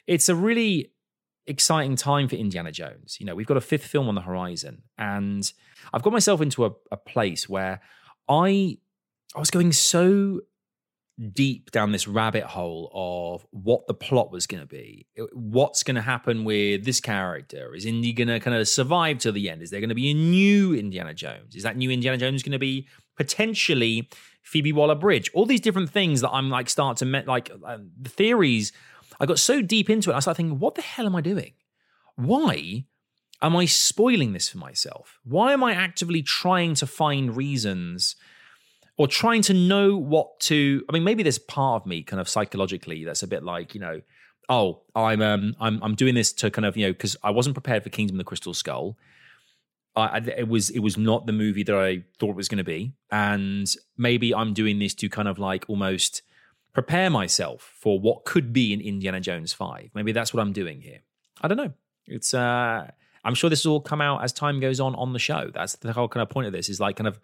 It's 0.07 0.29
a 0.29 0.35
really 0.35 0.93
exciting 1.49 1.97
time 1.97 2.29
for 2.29 2.37
Indiana 2.37 2.71
Jones. 2.71 3.17
You 3.19 3.27
know, 3.27 3.35
we've 3.35 3.47
got 3.47 3.57
a 3.57 3.63
fifth 3.63 3.87
film 3.87 4.09
on 4.09 4.15
the 4.15 4.21
horizon, 4.21 4.83
and 4.97 5.51
I've 5.93 6.03
got 6.03 6.13
myself 6.13 6.41
into 6.41 6.65
a, 6.65 6.71
a 6.93 6.97
place 6.97 7.49
where 7.49 7.81
I 8.29 8.79
I 9.35 9.41
was 9.41 9.51
going 9.51 9.73
so 9.73 10.41
deep 11.33 11.71
down 11.73 11.91
this 11.91 12.07
rabbit 12.07 12.45
hole 12.45 12.91
of 12.95 13.45
what 13.51 13.87
the 13.89 13.95
plot 13.95 14.31
was 14.31 14.47
going 14.47 14.61
to 14.61 14.67
be. 14.67 15.07
What's 15.33 15.83
going 15.83 15.97
to 15.97 16.01
happen 16.01 16.45
with 16.45 16.85
this 16.85 17.01
character? 17.01 17.75
Is 17.75 17.85
Indy 17.85 18.13
going 18.13 18.29
to 18.29 18.39
kind 18.39 18.57
of 18.57 18.69
survive 18.69 19.19
to 19.19 19.33
the 19.33 19.51
end? 19.51 19.63
Is 19.63 19.71
there 19.71 19.81
going 19.81 19.89
to 19.89 19.97
be 19.97 20.11
a 20.11 20.15
new 20.15 20.75
Indiana 20.75 21.15
Jones? 21.15 21.57
Is 21.57 21.65
that 21.65 21.77
new 21.77 21.91
Indiana 21.91 22.19
Jones 22.19 22.43
going 22.43 22.53
to 22.53 22.59
be 22.59 22.87
potentially 23.17 24.09
Phoebe 24.43 24.73
Waller 24.73 24.95
Bridge? 24.95 25.31
All 25.35 25.45
these 25.45 25.61
different 25.61 25.91
things 25.91 26.21
that 26.21 26.31
I'm 26.31 26.51
like 26.51 26.69
start 26.71 26.99
to 26.99 27.05
met 27.05 27.27
like 27.27 27.51
uh, 27.67 27.79
the 28.01 28.11
theories. 28.11 28.73
I 29.21 29.27
got 29.27 29.39
so 29.39 29.63
deep 29.63 29.91
into 29.91 30.11
it, 30.11 30.15
I 30.15 30.21
started 30.21 30.37
thinking, 30.37 30.59
what 30.59 30.75
the 30.75 30.83
hell 30.83 31.07
am 31.07 31.17
I 31.17 31.21
doing? 31.21 31.53
Why 32.17 32.85
am 33.43 33.57
I 33.57 33.65
spoiling 33.67 34.33
this 34.33 34.49
for 34.49 34.59
myself? 34.59 35.19
Why 35.25 35.53
am 35.53 35.63
I 35.63 35.73
actively 35.73 36.23
trying 36.23 36.75
to 36.77 36.87
find 36.87 37.37
reasons? 37.37 38.17
or 38.99 39.07
trying 39.07 39.41
to 39.43 39.55
know 39.55 39.97
what 39.97 40.39
to 40.41 40.85
i 40.89 40.93
mean 40.93 41.05
maybe 41.05 41.23
there's 41.23 41.39
part 41.39 41.83
of 41.83 41.87
me 41.87 42.03
kind 42.03 42.21
of 42.21 42.29
psychologically 42.29 43.05
that's 43.05 43.23
a 43.23 43.27
bit 43.27 43.43
like 43.43 43.75
you 43.75 43.81
know 43.81 44.03
oh 44.51 44.83
i'm 44.95 45.23
um 45.23 45.55
i'm, 45.61 45.83
I'm 45.83 45.95
doing 45.95 46.15
this 46.15 46.33
to 46.35 46.51
kind 46.51 46.67
of 46.67 46.77
you 46.77 46.87
know 46.87 46.93
because 46.93 47.17
i 47.23 47.31
wasn't 47.31 47.55
prepared 47.55 47.83
for 47.83 47.89
kingdom 47.89 48.17
of 48.17 48.19
the 48.19 48.25
crystal 48.25 48.53
skull 48.53 48.99
I, 49.97 50.19
it 50.19 50.47
was 50.47 50.71
it 50.71 50.79
was 50.79 50.97
not 50.97 51.27
the 51.27 51.33
movie 51.33 51.65
that 51.65 51.75
i 51.75 52.05
thought 52.21 52.31
it 52.31 52.37
was 52.37 52.49
going 52.49 52.59
to 52.59 52.65
be 52.65 52.93
and 53.11 53.73
maybe 53.97 54.35
i'm 54.35 54.53
doing 54.53 54.79
this 54.79 54.95
to 54.95 55.09
kind 55.09 55.27
of 55.27 55.39
like 55.39 55.65
almost 55.69 56.23
prepare 56.79 57.11
myself 57.11 57.73
for 57.75 57.99
what 57.99 58.25
could 58.25 58.53
be 58.53 58.73
in 58.73 58.81
indiana 58.81 59.21
jones 59.21 59.53
5 59.53 59.91
maybe 59.95 60.13
that's 60.13 60.33
what 60.33 60.41
i'm 60.41 60.53
doing 60.53 60.81
here 60.81 61.01
i 61.41 61.49
don't 61.49 61.59
know 61.59 61.73
it's 62.07 62.35
uh 62.35 62.89
i'm 63.25 63.35
sure 63.35 63.51
this 63.51 63.65
will 63.65 63.75
all 63.75 63.81
come 63.81 64.01
out 64.01 64.23
as 64.23 64.33
time 64.33 64.61
goes 64.61 64.81
on 64.81 64.95
on 64.95 65.13
the 65.13 65.19
show 65.19 65.51
that's 65.53 65.77
the 65.77 65.93
whole 65.93 66.09
kind 66.09 66.23
of 66.23 66.29
point 66.29 66.47
of 66.47 66.53
this 66.53 66.69
is 66.69 66.81
like 66.81 66.97
kind 66.97 67.09
of 67.09 67.19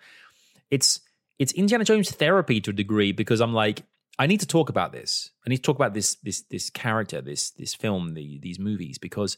it's 0.71 1.01
it's 1.39 1.53
Indiana 1.53 1.85
Jones 1.85 2.11
therapy 2.11 2.61
to 2.61 2.71
a 2.71 2.75
degree 2.75 3.13
because 3.13 3.41
I'm 3.41 3.53
like, 3.53 3.83
I 4.19 4.27
need 4.27 4.41
to 4.41 4.47
talk 4.47 4.69
about 4.69 4.93
this. 4.93 5.31
I 5.45 5.51
need 5.51 5.57
to 5.59 5.63
talk 5.63 5.77
about 5.77 5.95
this 5.95 6.17
this 6.17 6.43
this 6.43 6.71
character, 6.71 7.21
this 7.21 7.51
this 7.51 7.75
film, 7.75 8.15
the, 8.15 8.39
these 8.39 8.59
movies 8.59 8.99
because 8.99 9.37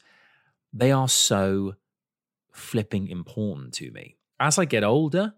they 0.72 0.92
are 0.92 1.08
so 1.08 1.74
flipping 2.52 3.08
important 3.08 3.72
to 3.74 3.90
me. 3.90 4.16
As 4.38 4.58
I 4.58 4.66
get 4.66 4.84
older, 4.84 5.34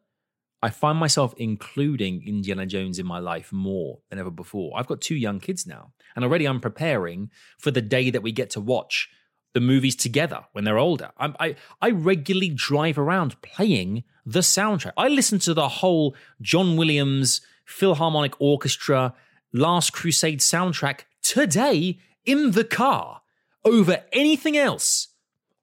I 0.62 0.70
find 0.70 0.98
myself 0.98 1.34
including 1.36 2.26
Indiana 2.26 2.66
Jones 2.66 2.98
in 2.98 3.06
my 3.06 3.20
life 3.20 3.52
more 3.52 3.98
than 4.10 4.18
ever 4.18 4.30
before. 4.30 4.72
I've 4.76 4.88
got 4.88 5.00
two 5.00 5.14
young 5.14 5.38
kids 5.38 5.66
now, 5.66 5.92
and 6.16 6.24
already 6.24 6.46
I'm 6.46 6.60
preparing 6.60 7.30
for 7.58 7.70
the 7.70 7.82
day 7.82 8.10
that 8.10 8.22
we 8.22 8.32
get 8.32 8.50
to 8.50 8.60
watch 8.60 9.08
the 9.54 9.60
movies 9.60 9.96
together 9.96 10.44
when 10.52 10.64
they're 10.64 10.78
older. 10.78 11.10
I, 11.18 11.32
I, 11.40 11.56
I 11.80 11.90
regularly 11.90 12.50
drive 12.50 12.98
around 12.98 13.40
playing 13.40 14.04
the 14.26 14.40
soundtrack. 14.40 14.92
I 14.96 15.08
listen 15.08 15.38
to 15.40 15.54
the 15.54 15.68
whole 15.68 16.14
John 16.40 16.76
Williams 16.76 17.40
Philharmonic 17.64 18.40
Orchestra 18.40 19.14
Last 19.52 19.92
Crusade 19.92 20.40
soundtrack 20.40 21.00
today 21.22 21.98
in 22.24 22.50
the 22.50 22.64
car 22.64 23.22
over 23.64 24.04
anything 24.12 24.56
else. 24.56 25.08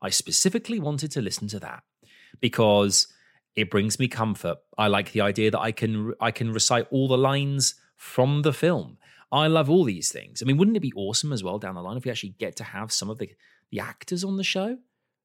I 0.01 0.10
specifically 0.10 0.79
wanted 0.79 1.12
to 1.12 1.21
listen 1.21 1.47
to 1.49 1.60
that 1.60 1.84
because 2.39 3.08
it 3.56 3.70
brings 3.70 4.00
me 4.00 4.08
comfort. 4.08 4.58
I 4.78 4.88
like 4.88 5.12
the 5.12 5.22
idea 5.22 5.52
that 5.52 5.60
I 5.60 5.72
can 5.72 6.13
I 6.20 6.32
can 6.32 6.52
recite 6.52 6.88
all 6.91 7.08
the 7.08 7.18
lines 7.18 7.76
from 7.96 8.41
the 8.41 8.54
film. 8.54 8.98
I 9.32 9.48
love 9.48 9.70
all 9.70 9.84
these 9.84 10.12
things. 10.12 10.41
I 10.41 10.46
mean, 10.46 10.58
wouldn't 10.58 10.78
it 10.78 10.82
be 10.82 10.94
awesome 10.96 11.34
as 11.34 11.44
well 11.44 11.58
down 11.58 11.76
the 11.76 11.82
line 11.82 11.98
if 11.98 12.06
we 12.06 12.12
actually 12.12 12.36
get 12.38 12.56
to 12.58 12.63
have 12.63 12.91
some 12.91 13.10
of 13.10 13.18
the 13.18 13.32
the 13.72 13.80
actors 13.80 14.24
on 14.24 14.38
the 14.38 14.44
show, 14.44 14.78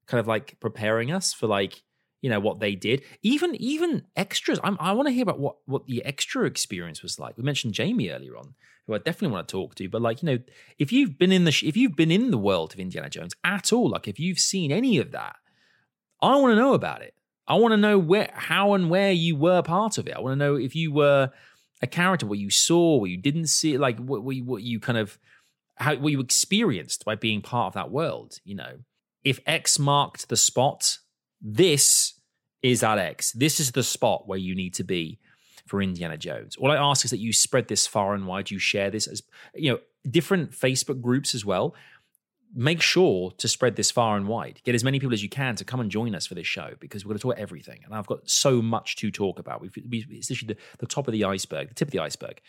kind 0.07 0.19
of 0.19 0.27
like 0.27 0.59
preparing 0.59 1.11
us 1.11 1.33
for 1.33 1.47
like 1.47 1.83
you 2.21 2.29
know 2.29 2.39
what 2.39 2.59
they 2.59 2.75
did. 2.75 3.03
Even 3.21 3.55
even 3.55 4.03
extras. 4.15 4.59
I'm, 4.63 4.77
i 4.79 4.91
want 4.91 5.07
to 5.07 5.13
hear 5.13 5.23
about 5.23 5.39
what 5.39 5.57
what 5.65 5.85
the 5.85 6.03
extra 6.05 6.45
experience 6.45 7.03
was 7.03 7.19
like. 7.19 7.37
We 7.37 7.43
mentioned 7.43 7.73
Jamie 7.73 8.09
earlier 8.09 8.37
on, 8.37 8.53
who 8.87 8.93
I 8.93 8.99
definitely 8.99 9.33
want 9.33 9.47
to 9.47 9.51
talk 9.51 9.75
to. 9.75 9.89
But 9.89 10.01
like 10.01 10.21
you 10.21 10.27
know, 10.27 10.39
if 10.77 10.91
you've 10.91 11.17
been 11.17 11.31
in 11.31 11.43
the 11.43 11.63
if 11.63 11.75
you've 11.75 11.95
been 11.95 12.11
in 12.11 12.31
the 12.31 12.37
world 12.37 12.73
of 12.73 12.79
Indiana 12.79 13.09
Jones 13.09 13.35
at 13.43 13.73
all, 13.73 13.89
like 13.89 14.07
if 14.07 14.19
you've 14.19 14.39
seen 14.39 14.71
any 14.71 14.97
of 14.99 15.11
that, 15.11 15.35
I 16.21 16.35
want 16.37 16.51
to 16.51 16.55
know 16.55 16.73
about 16.73 17.01
it. 17.01 17.13
I 17.51 17.55
want 17.55 17.73
to 17.73 17.77
know 17.77 17.99
where, 17.99 18.31
how, 18.33 18.75
and 18.75 18.89
where 18.89 19.11
you 19.11 19.35
were 19.35 19.61
part 19.61 19.97
of 19.97 20.07
it. 20.07 20.15
I 20.15 20.21
want 20.21 20.31
to 20.31 20.37
know 20.37 20.55
if 20.55 20.73
you 20.73 20.93
were 20.93 21.31
a 21.81 21.87
character, 21.87 22.25
what 22.25 22.39
you 22.39 22.49
saw, 22.49 22.95
what 22.95 23.09
you 23.09 23.17
didn't 23.17 23.47
see, 23.47 23.77
like 23.77 23.99
what, 23.99 24.23
what, 24.23 24.37
you, 24.37 24.45
what 24.45 24.63
you 24.63 24.79
kind 24.79 24.97
of 24.97 25.19
how 25.75 25.95
what 25.97 26.13
you 26.13 26.21
experienced 26.21 27.03
by 27.03 27.15
being 27.15 27.41
part 27.41 27.67
of 27.67 27.73
that 27.73 27.91
world. 27.91 28.39
You 28.45 28.55
know, 28.55 28.77
if 29.25 29.41
X 29.45 29.77
marked 29.77 30.29
the 30.29 30.37
spot, 30.37 30.99
this 31.41 32.13
is 32.61 32.79
that 32.79 32.97
X. 32.97 33.33
This 33.33 33.59
is 33.59 33.73
the 33.73 33.83
spot 33.83 34.29
where 34.29 34.39
you 34.39 34.55
need 34.55 34.73
to 34.75 34.85
be 34.85 35.19
for 35.67 35.81
Indiana 35.81 36.17
Jones. 36.17 36.55
All 36.55 36.71
I 36.71 36.77
ask 36.77 37.03
is 37.03 37.11
that 37.11 37.19
you 37.19 37.33
spread 37.33 37.67
this 37.67 37.85
far 37.85 38.13
and 38.13 38.27
wide. 38.27 38.49
You 38.49 38.59
share 38.59 38.89
this 38.89 39.07
as 39.07 39.23
you 39.53 39.73
know 39.73 39.79
different 40.09 40.51
Facebook 40.51 41.01
groups 41.01 41.35
as 41.35 41.43
well. 41.43 41.75
Make 42.53 42.81
sure 42.81 43.31
to 43.37 43.47
spread 43.47 43.77
this 43.77 43.91
far 43.91 44.17
and 44.17 44.27
wide. 44.27 44.59
Get 44.63 44.75
as 44.75 44.83
many 44.83 44.99
people 44.99 45.13
as 45.13 45.23
you 45.23 45.29
can 45.29 45.55
to 45.55 45.63
come 45.63 45.79
and 45.79 45.89
join 45.89 46.15
us 46.15 46.27
for 46.27 46.35
this 46.35 46.47
show 46.47 46.73
because 46.79 47.05
we're 47.05 47.09
going 47.09 47.19
to 47.19 47.21
talk 47.23 47.35
everything, 47.37 47.81
and 47.85 47.93
I've 47.93 48.07
got 48.07 48.29
so 48.29 48.61
much 48.61 48.97
to 48.97 49.11
talk 49.11 49.39
about. 49.39 49.61
We've, 49.61 49.71
it's 49.75 50.29
literally 50.29 50.55
the, 50.55 50.59
the 50.79 50.87
top 50.87 51.07
of 51.07 51.13
the 51.13 51.23
iceberg, 51.23 51.69
the 51.69 51.75
tip 51.75 51.87
of 51.87 51.91
the 51.91 51.99
iceberg. 51.99 52.41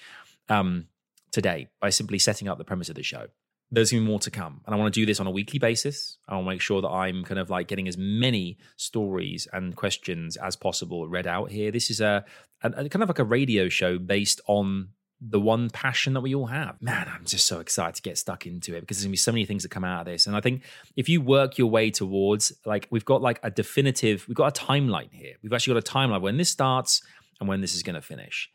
Um, 0.49 0.87
today 1.33 1.69
by 1.81 1.91
simply 1.91 2.19
setting 2.19 2.47
up 2.47 2.59
the 2.59 2.65
premise 2.65 2.89
of 2.89 2.95
the 2.95 3.03
show. 3.03 3.27
There's 3.71 3.91
be 3.91 3.99
more 3.99 4.19
to 4.21 4.31
come. 4.31 4.61
And 4.67 4.75
I 4.75 4.79
want 4.79 4.93
to 4.93 5.01
do 5.01 5.07
this 5.07 5.19
on 5.19 5.27
a 5.27 5.31
weekly 5.31 5.59
basis. 5.59 6.19
I 6.29 6.35
want 6.35 6.45
to 6.45 6.51
make 6.51 6.61
sure 6.61 6.83
that 6.83 6.89
I'm 6.89 7.25
kind 7.25 7.41
of 7.41 7.49
like 7.49 7.69
getting 7.69 7.89
as 7.89 7.97
many 7.97 8.59
stories 8.77 9.49
and 9.51 9.75
questions 9.75 10.37
as 10.37 10.57
possible 10.57 11.09
read 11.09 11.27
out 11.27 11.51
here. 11.51 11.71
This 11.71 11.91
is 11.91 12.03
a, 12.03 12.25
a, 12.63 12.69
a 12.69 12.89
kind 12.91 13.03
of 13.03 13.09
like 13.09 13.19
a 13.19 13.25
radio 13.25 13.71
show 13.71 13.99
based 13.99 14.43
on 14.47 14.91
the 15.25 15.41
one 15.41 15.71
passion 15.71 16.15
that 16.15 16.21
we 16.21 16.35
all 16.35 16.47
have. 16.47 16.81
Man, 16.83 17.09
I'm 17.09 17.25
just 17.25 17.47
so 17.47 17.61
excited 17.61 17.95
to 17.95 18.03
get 18.03 18.19
stuck 18.19 18.45
into 18.45 18.75
it 18.75 18.81
because 18.81 18.97
there's 18.97 19.05
gonna 19.05 19.13
be 19.13 19.17
so 19.17 19.31
many 19.31 19.45
things 19.45 19.63
that 19.63 19.71
come 19.71 19.85
out 19.85 20.01
of 20.01 20.07
this. 20.07 20.27
And 20.27 20.35
I 20.35 20.41
think 20.41 20.63
if 20.97 21.09
you 21.09 21.21
work 21.21 21.59
your 21.59 21.69
way 21.69 21.91
towards 21.91 22.53
like 22.67 22.89
we've 22.91 23.05
got 23.05 23.23
like 23.23 23.39
a 23.43 23.51
definitive, 23.51 24.27
we've 24.27 24.37
got 24.37 24.59
a 24.59 24.61
timeline 24.61 25.13
here. 25.13 25.35
We've 25.43 25.53
actually 25.53 25.75
got 25.75 25.89
a 25.89 25.93
timeline 25.93 26.21
when 26.23 26.39
this 26.39 26.51
starts 26.51 27.03
and 27.39 27.49
when 27.49 27.61
this 27.61 27.75
is 27.75 27.83
gonna 27.83 28.03
finish. 28.03 28.51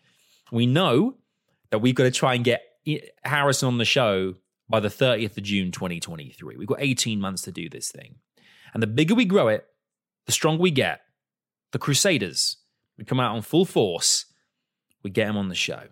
We 0.51 0.65
know 0.65 1.17
that 1.71 1.79
we've 1.79 1.95
got 1.95 2.03
to 2.03 2.11
try 2.11 2.33
and 2.33 2.43
get 2.43 2.61
Harrison 3.23 3.67
on 3.67 3.77
the 3.77 3.85
show 3.85 4.35
by 4.69 4.79
the 4.79 4.87
30th 4.87 5.37
of 5.37 5.43
June 5.43 5.71
2023. 5.71 6.55
We've 6.57 6.67
got 6.67 6.81
18 6.81 7.19
months 7.19 7.41
to 7.43 7.51
do 7.51 7.69
this 7.69 7.91
thing. 7.91 8.15
And 8.73 8.81
the 8.81 8.87
bigger 8.87 9.15
we 9.15 9.25
grow 9.25 9.47
it, 9.47 9.65
the 10.25 10.31
stronger 10.31 10.61
we 10.61 10.71
get. 10.71 11.01
The 11.71 11.79
Crusaders, 11.79 12.57
we 12.97 13.03
come 13.03 13.19
out 13.19 13.35
on 13.35 13.41
full 13.41 13.65
force, 13.65 14.25
we 15.03 15.09
get 15.09 15.27
them 15.27 15.35
on 15.35 15.49
the 15.49 15.55
show. 15.55 15.83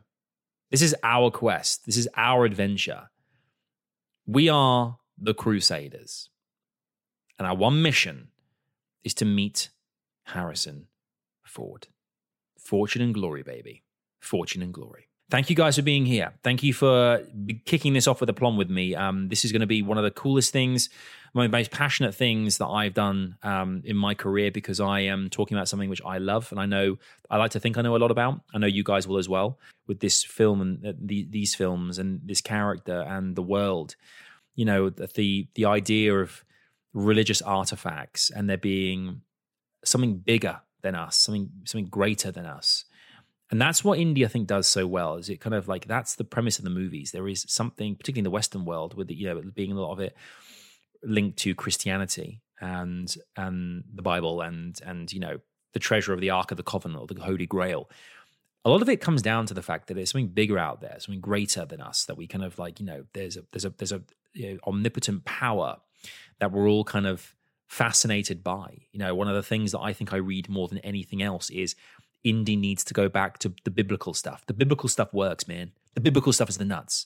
This 0.75 0.81
is 0.81 0.95
our 1.03 1.31
quest, 1.31 1.85
this 1.85 1.95
is 1.95 2.09
our 2.17 2.43
adventure. 2.43 3.03
We 4.27 4.49
are 4.49 4.97
the 5.17 5.33
Crusaders. 5.33 6.27
And 7.39 7.47
our 7.47 7.55
one 7.55 7.81
mission 7.81 8.31
is 9.01 9.13
to 9.13 9.23
meet 9.23 9.69
Harrison 10.23 10.87
Ford. 11.45 11.87
Fortune 12.59 13.01
and 13.01 13.13
glory, 13.13 13.41
baby. 13.41 13.83
Fortune 14.19 14.61
and 14.61 14.73
glory. 14.73 15.07
Thank 15.31 15.49
you 15.49 15.55
guys 15.55 15.75
for 15.75 15.81
being 15.81 16.05
here. 16.05 16.33
Thank 16.43 16.61
you 16.61 16.71
for 16.71 17.23
kicking 17.65 17.93
this 17.93 18.05
off 18.05 18.19
with 18.19 18.29
a 18.29 18.33
plum 18.33 18.57
with 18.57 18.69
me. 18.69 18.93
Um, 18.93 19.27
this 19.27 19.43
is 19.43 19.51
going 19.51 19.61
to 19.61 19.67
be 19.67 19.81
one 19.81 19.97
of 19.97 20.03
the 20.03 20.11
coolest 20.11 20.53
things, 20.53 20.89
my 21.33 21.47
most 21.47 21.71
passionate 21.71 22.13
things 22.13 22.59
that 22.59 22.67
I've 22.67 22.93
done 22.93 23.35
um, 23.41 23.81
in 23.85 23.97
my 23.97 24.13
career 24.13 24.51
because 24.51 24.79
I 24.79 24.99
am 25.01 25.31
talking 25.31 25.57
about 25.57 25.67
something 25.67 25.89
which 25.89 26.01
I 26.05 26.19
love 26.19 26.51
and 26.51 26.59
I 26.59 26.67
know 26.67 26.97
I 27.27 27.37
like 27.37 27.51
to 27.51 27.59
think 27.59 27.75
I 27.75 27.81
know 27.81 27.95
a 27.95 27.97
lot 27.97 28.11
about. 28.11 28.41
I 28.53 28.59
know 28.59 28.67
you 28.67 28.83
guys 28.83 29.07
will 29.07 29.17
as 29.17 29.27
well 29.27 29.57
with 29.87 29.99
this 29.99 30.23
film 30.23 30.61
and 30.61 30.85
uh, 30.85 30.93
the, 31.01 31.27
these 31.27 31.55
films 31.55 31.97
and 31.97 32.21
this 32.23 32.41
character 32.41 33.01
and 33.01 33.35
the 33.35 33.41
world. 33.41 33.95
You 34.53 34.65
know 34.65 34.91
the, 34.91 35.07
the 35.07 35.47
the 35.55 35.65
idea 35.65 36.15
of 36.15 36.45
religious 36.93 37.41
artifacts 37.41 38.29
and 38.29 38.47
there 38.47 38.57
being 38.57 39.21
something 39.83 40.17
bigger 40.17 40.61
than 40.83 40.93
us, 40.93 41.17
something 41.17 41.49
something 41.65 41.89
greater 41.89 42.31
than 42.31 42.45
us 42.45 42.85
and 43.51 43.61
that's 43.61 43.83
what 43.83 43.99
Indy, 43.99 44.25
I 44.25 44.27
think, 44.27 44.47
does 44.47 44.67
so 44.67 44.87
well. 44.87 45.15
Is 45.15 45.29
it 45.29 45.39
kind 45.39 45.53
of 45.53 45.67
like 45.67 45.87
that's 45.87 46.15
the 46.15 46.23
premise 46.23 46.57
of 46.57 46.63
the 46.63 46.71
movies. 46.71 47.11
There 47.11 47.27
is 47.27 47.45
something, 47.47 47.95
particularly 47.95 48.21
in 48.21 48.25
the 48.25 48.31
Western 48.31 48.65
world, 48.65 48.95
with 48.95 49.07
the, 49.07 49.15
you 49.15 49.27
know 49.27 49.41
being 49.53 49.71
a 49.71 49.79
lot 49.79 49.91
of 49.91 49.99
it 49.99 50.15
linked 51.03 51.37
to 51.39 51.53
Christianity 51.53 52.41
and 52.59 53.13
and 53.37 53.83
the 53.93 54.01
Bible 54.01 54.41
and 54.41 54.79
and 54.85 55.11
you 55.13 55.19
know 55.19 55.39
the 55.73 55.79
treasure 55.79 56.13
of 56.13 56.21
the 56.21 56.31
Ark 56.31 56.51
of 56.51 56.57
the 56.57 56.63
Covenant 56.63 56.99
or 56.99 57.07
the 57.13 57.21
Holy 57.21 57.45
Grail. 57.45 57.89
A 58.63 58.69
lot 58.69 58.81
of 58.81 58.89
it 58.89 58.99
comes 58.99 59.21
down 59.21 59.45
to 59.45 59.53
the 59.53 59.61
fact 59.61 59.87
that 59.87 59.93
there's 59.93 60.09
something 60.09 60.29
bigger 60.29 60.57
out 60.57 60.81
there, 60.81 60.95
something 60.97 61.21
greater 61.21 61.65
than 61.65 61.81
us. 61.81 62.05
That 62.05 62.17
we 62.17 62.25
kind 62.25 62.43
of 62.43 62.57
like, 62.57 62.79
you 62.79 62.85
know, 62.85 63.05
there's 63.13 63.37
a 63.37 63.43
there's 63.51 63.65
a 63.65 63.69
there's 63.77 63.91
a 63.91 64.01
you 64.33 64.53
know, 64.53 64.59
omnipotent 64.65 65.23
power 65.25 65.77
that 66.39 66.51
we're 66.51 66.67
all 66.67 66.83
kind 66.83 67.05
of 67.05 67.35
fascinated 67.67 68.43
by. 68.43 68.79
You 68.91 68.99
know, 68.99 69.13
one 69.13 69.27
of 69.27 69.35
the 69.35 69.43
things 69.43 69.71
that 69.73 69.81
I 69.81 69.93
think 69.93 70.13
I 70.13 70.17
read 70.17 70.49
more 70.49 70.67
than 70.67 70.79
anything 70.79 71.21
else 71.21 71.49
is 71.51 71.75
Indy 72.25 72.55
needs 72.55 72.83
to 72.83 72.93
go 72.93 73.07
back 73.07 73.37
to 73.39 73.53
the 73.63 73.71
biblical 73.71 74.13
stuff. 74.13 74.45
The 74.47 74.53
biblical 74.53 74.89
stuff 74.89 75.13
works, 75.13 75.47
man. 75.47 75.71
The 75.93 76.01
biblical 76.01 76.33
stuff 76.33 76.49
is 76.49 76.57
the 76.57 76.65
nuts. 76.65 77.05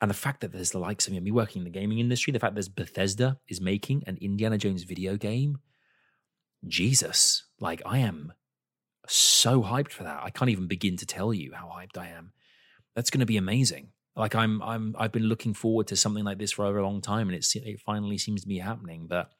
And 0.00 0.08
the 0.08 0.14
fact 0.14 0.40
that 0.40 0.52
there's 0.52 0.70
the 0.70 0.78
likes 0.78 1.06
of 1.06 1.12
me 1.12 1.30
working 1.30 1.60
in 1.60 1.64
the 1.64 1.78
gaming 1.78 1.98
industry, 1.98 2.32
the 2.32 2.38
fact 2.38 2.54
that 2.54 2.54
there's 2.54 2.68
Bethesda 2.68 3.38
is 3.48 3.60
making 3.60 4.04
an 4.06 4.16
Indiana 4.22 4.56
Jones 4.56 4.84
video 4.84 5.16
game, 5.16 5.58
Jesus, 6.66 7.44
like 7.58 7.82
I 7.84 7.98
am, 7.98 8.32
so 9.06 9.62
hyped 9.62 9.90
for 9.90 10.04
that. 10.04 10.22
I 10.22 10.30
can't 10.30 10.50
even 10.50 10.68
begin 10.68 10.96
to 10.96 11.06
tell 11.06 11.34
you 11.34 11.52
how 11.52 11.66
hyped 11.66 11.98
I 11.98 12.08
am. 12.08 12.32
That's 12.94 13.10
going 13.10 13.20
to 13.20 13.26
be 13.26 13.36
amazing. 13.36 13.88
Like 14.16 14.34
I'm, 14.34 14.62
I'm, 14.62 14.94
I've 14.98 15.12
been 15.12 15.24
looking 15.24 15.52
forward 15.52 15.88
to 15.88 15.96
something 15.96 16.24
like 16.24 16.38
this 16.38 16.52
for 16.52 16.64
over 16.64 16.78
a 16.78 16.84
long 16.84 17.00
time, 17.00 17.28
and 17.28 17.36
it's 17.36 17.54
it 17.54 17.80
finally 17.80 18.18
seems 18.18 18.42
to 18.42 18.48
be 18.48 18.58
happening. 18.58 19.06
But 19.06 19.30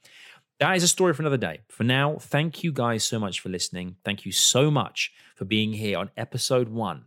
that 0.60 0.76
is 0.76 0.82
a 0.82 0.88
story 0.88 1.14
for 1.14 1.22
another 1.22 1.38
day. 1.38 1.60
For 1.68 1.84
now, 1.84 2.16
thank 2.20 2.62
you 2.62 2.70
guys 2.70 3.02
so 3.02 3.18
much 3.18 3.40
for 3.40 3.48
listening. 3.48 3.96
Thank 4.04 4.26
you 4.26 4.32
so 4.32 4.70
much 4.70 5.10
for 5.34 5.46
being 5.46 5.72
here 5.72 5.98
on 5.98 6.10
episode 6.18 6.68
one 6.68 7.06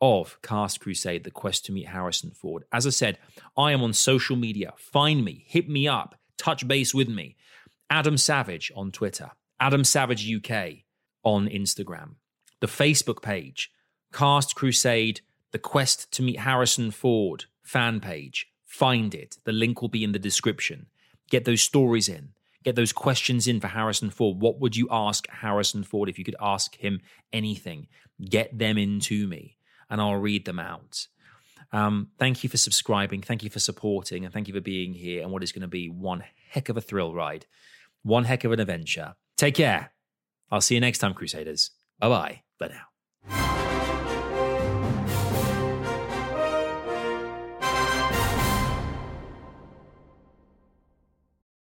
of 0.00 0.38
Cast 0.42 0.80
Crusade, 0.80 1.22
the 1.22 1.30
quest 1.30 1.64
to 1.66 1.72
meet 1.72 1.88
Harrison 1.88 2.32
Ford. 2.32 2.64
As 2.72 2.86
I 2.86 2.90
said, 2.90 3.18
I 3.56 3.70
am 3.70 3.82
on 3.82 3.92
social 3.92 4.34
media. 4.34 4.72
Find 4.76 5.24
me, 5.24 5.44
hit 5.46 5.68
me 5.68 5.86
up, 5.86 6.16
touch 6.36 6.66
base 6.66 6.92
with 6.92 7.08
me. 7.08 7.36
Adam 7.88 8.16
Savage 8.16 8.72
on 8.74 8.90
Twitter, 8.90 9.30
Adam 9.60 9.84
Savage 9.84 10.28
UK 10.28 10.84
on 11.22 11.48
Instagram, 11.48 12.14
the 12.60 12.66
Facebook 12.66 13.22
page, 13.22 13.70
Cast 14.12 14.56
Crusade, 14.56 15.20
the 15.52 15.58
quest 15.58 16.10
to 16.12 16.22
meet 16.22 16.40
Harrison 16.40 16.90
Ford 16.90 17.44
fan 17.62 18.00
page. 18.00 18.48
Find 18.64 19.14
it. 19.14 19.38
The 19.44 19.52
link 19.52 19.80
will 19.80 19.88
be 19.88 20.02
in 20.02 20.12
the 20.12 20.18
description. 20.18 20.86
Get 21.28 21.44
those 21.44 21.62
stories 21.62 22.08
in. 22.08 22.30
Get 22.64 22.76
those 22.76 22.92
questions 22.92 23.46
in 23.46 23.60
for 23.60 23.68
Harrison 23.68 24.10
Ford. 24.10 24.40
What 24.40 24.60
would 24.60 24.76
you 24.76 24.86
ask 24.90 25.28
Harrison 25.28 25.82
Ford 25.82 26.08
if 26.08 26.18
you 26.18 26.24
could 26.24 26.36
ask 26.40 26.76
him 26.76 27.00
anything? 27.32 27.86
Get 28.22 28.56
them 28.56 28.76
into 28.76 29.26
me 29.26 29.56
and 29.88 30.00
I'll 30.00 30.16
read 30.16 30.44
them 30.44 30.58
out. 30.58 31.06
Um, 31.72 32.08
thank 32.18 32.42
you 32.42 32.50
for 32.50 32.56
subscribing. 32.56 33.22
Thank 33.22 33.42
you 33.42 33.50
for 33.50 33.60
supporting. 33.60 34.24
And 34.24 34.34
thank 34.34 34.48
you 34.48 34.54
for 34.54 34.60
being 34.60 34.92
here 34.92 35.22
and 35.22 35.30
what 35.30 35.42
is 35.42 35.52
going 35.52 35.62
to 35.62 35.68
be 35.68 35.88
one 35.88 36.24
heck 36.50 36.68
of 36.68 36.76
a 36.76 36.80
thrill 36.80 37.14
ride, 37.14 37.46
one 38.02 38.24
heck 38.24 38.44
of 38.44 38.52
an 38.52 38.60
adventure. 38.60 39.14
Take 39.36 39.54
care. 39.54 39.92
I'll 40.50 40.60
see 40.60 40.74
you 40.74 40.80
next 40.80 40.98
time, 40.98 41.14
Crusaders. 41.14 41.70
Bye 41.98 42.08
bye 42.08 42.42
for 42.58 42.68
now. 42.68 42.89